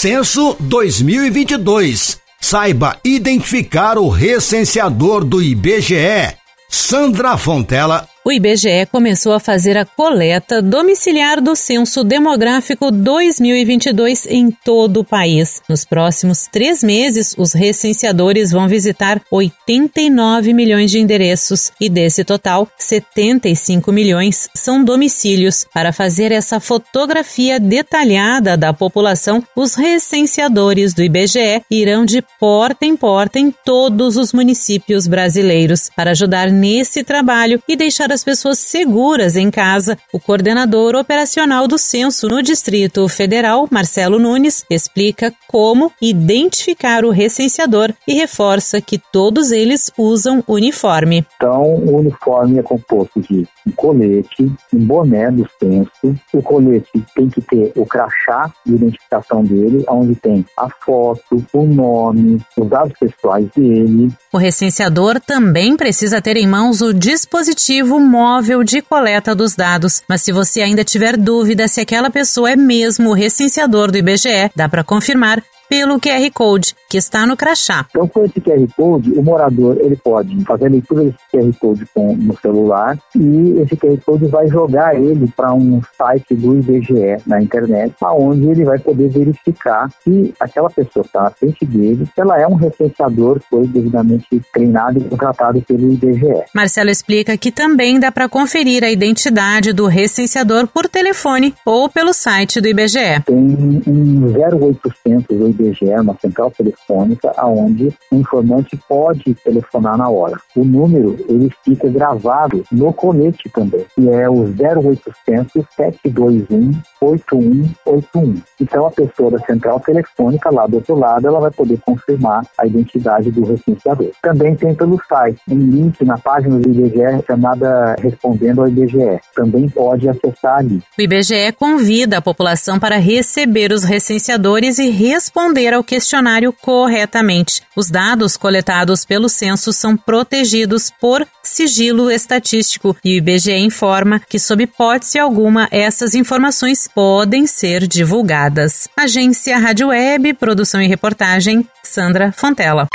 Censo 0.01 0.57
2022. 0.61 2.21
Saiba 2.41 3.01
identificar 3.05 3.99
o 3.99 4.09
recenseador 4.09 5.25
do 5.25 5.43
IBGE. 5.43 6.37
Sandra 6.69 7.37
Fontela 7.37 8.09
o 8.29 8.33
IBGE 8.33 8.85
começou 8.93 9.33
a 9.33 9.41
fazer 9.41 9.79
a 9.79 9.87
coleta 9.87 10.61
domiciliar 10.61 11.41
do 11.41 11.57
Censo 11.57 12.05
Demográfico 12.05 12.91
2022 12.91 14.27
em 14.27 14.51
todo 14.51 15.01
o 15.01 15.05
país. 15.05 15.63
Nos 15.67 15.87
próximos 15.87 16.47
três 16.47 16.85
meses, 16.85 17.35
os 17.39 17.55
recenseadores 17.55 18.51
vão 18.51 18.69
visitar 18.69 19.19
89 19.33 20.53
milhões 20.53 20.91
de 20.91 20.99
endereços 20.99 21.73
e, 21.81 21.89
desse 21.89 22.23
total, 22.23 22.69
75 22.77 23.91
milhões 23.91 24.51
são 24.55 24.85
domicílios. 24.85 25.65
Para 25.73 25.91
fazer 25.91 26.31
essa 26.31 26.61
fotografia 26.61 27.59
detalhada 27.59 28.59
da 28.59 28.75
população, 28.75 29.43
os 29.57 29.75
recenseadores 29.75 30.93
do 30.93 31.03
IBGE 31.03 31.63
irão 31.71 32.05
de 32.05 32.23
porta 32.39 32.85
em 32.85 32.95
porta 32.95 33.39
em 33.39 33.51
todos 33.65 34.19
os 34.19 34.35
municípios 34.35 35.07
brasileiros 35.07 35.89
para 35.97 36.11
ajudar 36.11 36.51
nesse 36.51 37.03
trabalho 37.03 37.63
e 37.67 37.75
deixar 37.75 38.13
as 38.13 38.18
pessoas 38.23 38.59
seguras 38.59 39.37
em 39.37 39.51
casa. 39.51 39.97
O 40.13 40.21
coordenador 40.21 40.95
operacional 40.95 41.67
do 41.67 41.79
censo 41.79 42.29
no 42.29 42.43
Distrito 42.43 43.07
Federal, 43.09 43.69
Marcelo 43.71 44.19
Nunes, 44.19 44.65
explica 44.71 45.33
como 45.47 45.93
identificar 46.01 47.05
o 47.05 47.11
recenseador 47.11 47.93
e 48.07 48.15
reforça 48.15 48.81
que 48.81 48.99
todos 48.99 49.51
eles 49.51 49.91
usam 49.97 50.43
uniforme. 50.47 51.27
Então, 51.37 51.63
o 51.63 51.99
uniforme 51.99 52.59
é 52.59 52.63
composto 52.63 53.21
de 53.21 53.47
um 53.67 53.71
colete, 53.73 54.51
um 54.73 54.79
boné 54.79 55.31
do 55.31 55.49
censo. 55.59 56.17
O 56.33 56.43
colete 56.43 57.05
tem 57.15 57.29
que 57.29 57.41
ter 57.41 57.73
o 57.77 57.85
crachá 57.85 58.53
de 58.65 58.75
identificação 58.75 59.43
dele, 59.45 59.85
onde 59.89 60.15
tem 60.15 60.45
a 60.57 60.69
foto, 60.85 61.45
o 61.53 61.63
nome, 61.65 62.41
os 62.57 62.69
dados 62.69 62.95
pessoais 62.99 63.49
dele. 63.55 64.11
O 64.33 64.39
recenseador 64.39 65.21
também 65.21 65.77
precisa 65.77 66.21
ter 66.21 66.37
em 66.37 66.47
mãos 66.47 66.81
o 66.81 66.93
dispositivo 66.93 67.99
móvel 68.09 68.65
de 68.65 68.81
coleta 68.81 69.35
dos 69.35 69.55
dados. 69.55 70.03
Mas 70.09 70.23
se 70.23 70.33
você 70.33 70.63
ainda 70.63 70.83
tiver 70.83 71.17
dúvida 71.17 71.69
se 71.69 71.81
aquela 71.81 72.11
pessoa 72.11 72.51
é 72.51 72.57
mesmo 72.57 73.11
o 73.11 73.15
recenseador 73.15 73.93
do 73.93 73.99
IBGE, 73.99 74.51
dá 74.57 74.69
para 74.69 74.83
confirmar 74.83 75.43
pelo 75.69 76.01
QR 76.01 76.31
Code 76.33 76.75
que 76.89 76.97
está 76.97 77.27
no 77.27 77.37
crachá. 77.37 77.87
Então, 77.91 78.09
com 78.09 78.25
esse 78.25 78.41
QR 78.41 78.67
Code, 78.75 79.13
o 79.13 79.23
morador 79.23 79.77
ele 79.79 79.97
pode 79.97 80.43
fazer 80.45 80.67
a 80.67 80.71
leitura 80.71 81.05
desse 81.05 81.19
QR 81.31 81.53
Code 81.61 81.87
com, 81.95 82.17
no 82.17 82.37
celular 82.39 82.99
e 83.15 83.61
esse 83.61 83.77
QR 83.77 83.99
Code 84.05 84.27
vai 84.27 84.49
jogar 84.49 84.95
ele 84.95 85.31
para 85.37 85.53
um 85.53 85.81
site 85.97 86.35
do 86.35 86.59
IBGE 86.59 87.23
na 87.27 87.43
internet, 87.43 87.95
aonde 88.01 88.47
ele 88.47 88.65
vai 88.65 88.79
poder 88.79 89.09
verificar 89.09 89.91
se 90.03 90.35
aquela 90.41 90.71
pessoa 90.71 91.03
que 91.03 91.09
está 91.09 91.25
na 91.25 91.31
frente 91.31 91.67
dele, 91.67 92.09
ela 92.17 92.41
é 92.41 92.47
um 92.47 92.55
recenseador, 92.55 93.41
foi 93.51 93.67
devidamente 93.67 94.27
treinado 94.53 94.99
e 94.99 95.05
contratado 95.05 95.61
pelo 95.63 95.93
IBGE. 95.93 96.45
Marcelo 96.55 96.91
explica 96.91 97.37
que 97.37 97.53
também 97.53 98.01
dá 98.01 98.11
para 98.11 98.29
conferir 98.29 98.83
a 98.83 98.91
identidade 98.91 99.73
do 99.73 99.87
recenseador 99.87 100.67
por 100.67 100.89
telefone 100.89 101.55
ou 101.65 101.89
pelo 101.89 102.13
site 102.13 102.61
do 102.61 102.69
IBGE. 102.69 103.23
Tem 103.27 103.37
um 103.37 104.33
0800 104.63 105.37
do 105.37 105.49
IBGE, 105.59 105.91
uma 106.01 106.17
central 106.21 106.51
telefônica, 106.51 107.33
aonde 107.37 107.93
o 108.11 108.17
informante 108.17 108.79
pode 108.89 109.35
telefonar 109.35 109.97
na 109.97 110.09
hora. 110.09 110.39
O 110.57 110.65
número 110.65 111.17
ele 111.29 111.51
fica 111.65 111.89
gravado 111.89 112.65
no 112.71 112.93
colete 112.93 113.49
também, 113.51 113.85
que 113.95 114.09
é 114.09 114.29
o 114.29 114.45
0800 114.45 115.65
721 115.77 116.73
8181. 117.01 118.43
Então 118.61 118.87
a 118.87 118.91
pessoa 118.91 119.31
da 119.31 119.39
central 119.41 119.81
telefônica 119.81 120.51
lá 120.51 120.67
do 120.67 120.77
outro 120.77 120.95
lado, 120.97 121.27
ela 121.27 121.41
vai 121.41 121.51
poder 121.51 121.79
confirmar 121.81 122.45
a 122.59 122.67
identidade 122.67 123.31
do 123.31 123.45
recenseador. 123.45 124.11
Também 124.23 124.55
tem 124.55 124.75
pelo 124.75 125.01
site 125.09 125.41
um 125.51 125.59
link 125.59 126.05
na 126.05 126.19
página 126.19 126.59
do 126.59 126.69
IBGE 126.69 127.25
chamada 127.27 127.97
Respondendo 128.01 128.61
ao 128.61 128.69
IBGE. 128.69 129.21
Também 129.35 129.69
pode 129.69 130.09
acessar 130.09 130.59
ali. 130.59 130.83
O 130.99 131.03
IBGE 131.03 131.53
convida 131.59 132.19
a 132.19 132.23
população 132.23 132.79
para 132.79 132.97
receber 132.97 133.73
os 133.73 133.85
recenseadores 133.85 134.79
e 134.79 134.91
responder 134.91 135.48
responder 135.49 135.73
ao 135.73 135.83
questionário 135.83 136.53
corretamente. 136.53 137.63
Os 137.75 137.91
dados 137.91 138.37
coletados 138.37 139.05
pelo 139.05 139.29
censo 139.29 139.73
são 139.73 139.97
protegidos 139.97 140.93
por 141.01 141.27
sigilo 141.43 142.11
estatístico 142.11 142.95
e 143.03 143.15
o 143.15 143.17
IBGE 143.17 143.57
informa 143.57 144.21
que, 144.21 144.39
sob 144.39 144.65
hipótese 144.65 145.19
alguma, 145.19 145.67
essas 145.71 146.15
informações 146.15 146.87
podem 146.87 147.47
ser 147.47 147.87
divulgadas. 147.87 148.89
Agência 148.97 149.59
Rádio 149.59 149.89
Web, 149.89 150.35
produção 150.35 150.83
e 150.83 150.87
reportagem, 150.87 151.67
Sandra 151.83 152.31
Fontela. 152.33 152.87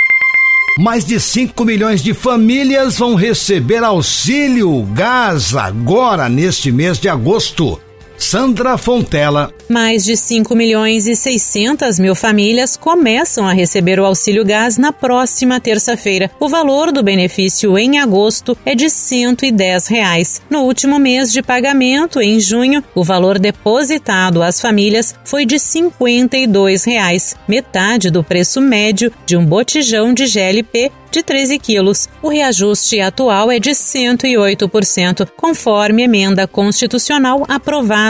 Mais 0.80 1.06
de 1.06 1.20
5 1.20 1.66
milhões 1.66 2.04
de 2.04 2.13
famílias 2.13 2.98
vão 2.98 3.16
receber 3.16 3.84
auxílio 3.84 4.84
gás 4.94 5.56
agora 5.56 6.30
neste 6.30 6.72
mês 6.72 7.00
de 7.00 7.10
agosto. 7.10 7.80
Sandra 8.24 8.78
Fontela. 8.78 9.54
Mais 9.70 10.04
de 10.06 10.16
5 10.16 10.56
milhões 10.56 11.08
e 11.08 11.16
600 11.16 12.00
mil 12.00 12.16
famílias 12.16 12.78
começam 12.78 13.46
a 13.46 13.52
receber 13.52 14.00
o 14.00 14.06
auxílio 14.06 14.46
gás 14.46 14.78
na 14.78 14.94
próxima 14.94 15.60
terça-feira. 15.60 16.32
O 16.40 16.48
valor 16.48 16.92
do 16.92 17.04
benefício 17.04 17.78
em 17.78 18.00
agosto 18.00 18.58
é 18.66 18.74
de 18.74 18.90
110 18.90 19.88
reais. 19.88 20.42
No 20.50 20.62
último 20.62 20.98
mês 20.98 21.34
de 21.34 21.44
pagamento, 21.44 22.22
em 22.22 22.40
junho, 22.40 22.82
o 22.96 23.04
valor 23.04 23.38
depositado 23.38 24.42
às 24.42 24.60
famílias 24.60 25.14
foi 25.26 25.46
de 25.46 25.60
52 25.60 26.86
reais, 26.86 27.36
metade 27.46 28.10
do 28.10 28.24
preço 28.24 28.62
médio 28.62 29.12
de 29.26 29.36
um 29.36 29.46
botijão 29.46 30.14
de 30.14 30.26
GLP 30.26 30.92
de 31.14 31.22
13 31.22 31.60
quilos. 31.60 32.10
O 32.24 32.28
reajuste 32.28 33.00
atual 33.00 33.52
é 33.52 33.60
de 33.60 33.70
108%, 33.70 35.30
conforme 35.38 36.04
emenda 36.04 36.48
constitucional 36.48 37.46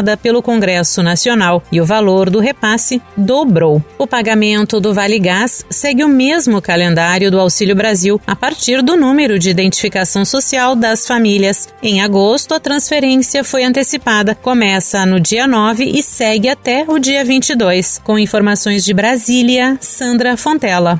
aprovada 0.03 0.17
pelo 0.17 0.41
Congresso 0.41 1.01
Nacional, 1.01 1.63
e 1.71 1.81
o 1.81 1.85
valor 1.85 2.29
do 2.29 2.39
repasse 2.39 3.01
dobrou. 3.15 3.81
O 3.97 4.05
pagamento 4.05 4.79
do 4.79 4.93
Vale 4.93 5.17
Gás 5.17 5.65
segue 5.69 6.03
o 6.03 6.09
mesmo 6.09 6.61
calendário 6.61 7.31
do 7.31 7.39
Auxílio 7.39 7.75
Brasil, 7.75 8.21
a 8.27 8.35
partir 8.35 8.81
do 8.81 8.95
número 8.95 9.39
de 9.39 9.49
identificação 9.49 10.25
social 10.25 10.75
das 10.75 11.07
famílias. 11.07 11.69
Em 11.81 12.01
agosto, 12.01 12.53
a 12.53 12.59
transferência 12.59 13.43
foi 13.43 13.63
antecipada, 13.63 14.35
começa 14.35 15.05
no 15.05 15.19
dia 15.19 15.47
9 15.47 15.85
e 15.85 16.03
segue 16.03 16.49
até 16.49 16.85
o 16.87 16.99
dia 16.99 17.23
22. 17.23 18.01
Com 18.03 18.19
informações 18.19 18.83
de 18.83 18.93
Brasília, 18.93 19.77
Sandra 19.79 20.35
Fontela. 20.35 20.97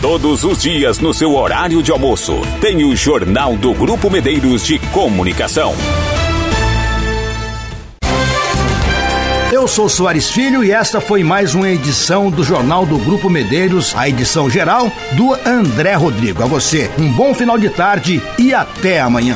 Todos 0.00 0.44
os 0.44 0.60
dias 0.60 0.98
no 0.98 1.14
seu 1.14 1.34
horário 1.34 1.82
de 1.82 1.90
almoço, 1.90 2.34
tem 2.60 2.84
o 2.84 2.94
Jornal 2.94 3.56
do 3.56 3.72
Grupo 3.72 4.10
Medeiros 4.10 4.66
de 4.66 4.78
Comunicação. 4.92 5.74
Eu 9.64 9.68
sou 9.68 9.88
Soares 9.88 10.30
Filho 10.30 10.62
e 10.62 10.70
esta 10.70 11.00
foi 11.00 11.24
mais 11.24 11.54
uma 11.54 11.70
edição 11.70 12.30
do 12.30 12.44
Jornal 12.44 12.84
do 12.84 12.98
Grupo 12.98 13.30
Medeiros, 13.30 13.96
a 13.96 14.06
edição 14.06 14.50
geral 14.50 14.92
do 15.12 15.32
André 15.32 15.94
Rodrigo. 15.94 16.42
A 16.42 16.46
você, 16.46 16.90
um 16.98 17.10
bom 17.10 17.34
final 17.34 17.56
de 17.56 17.70
tarde 17.70 18.22
e 18.38 18.52
até 18.52 19.00
amanhã. 19.00 19.34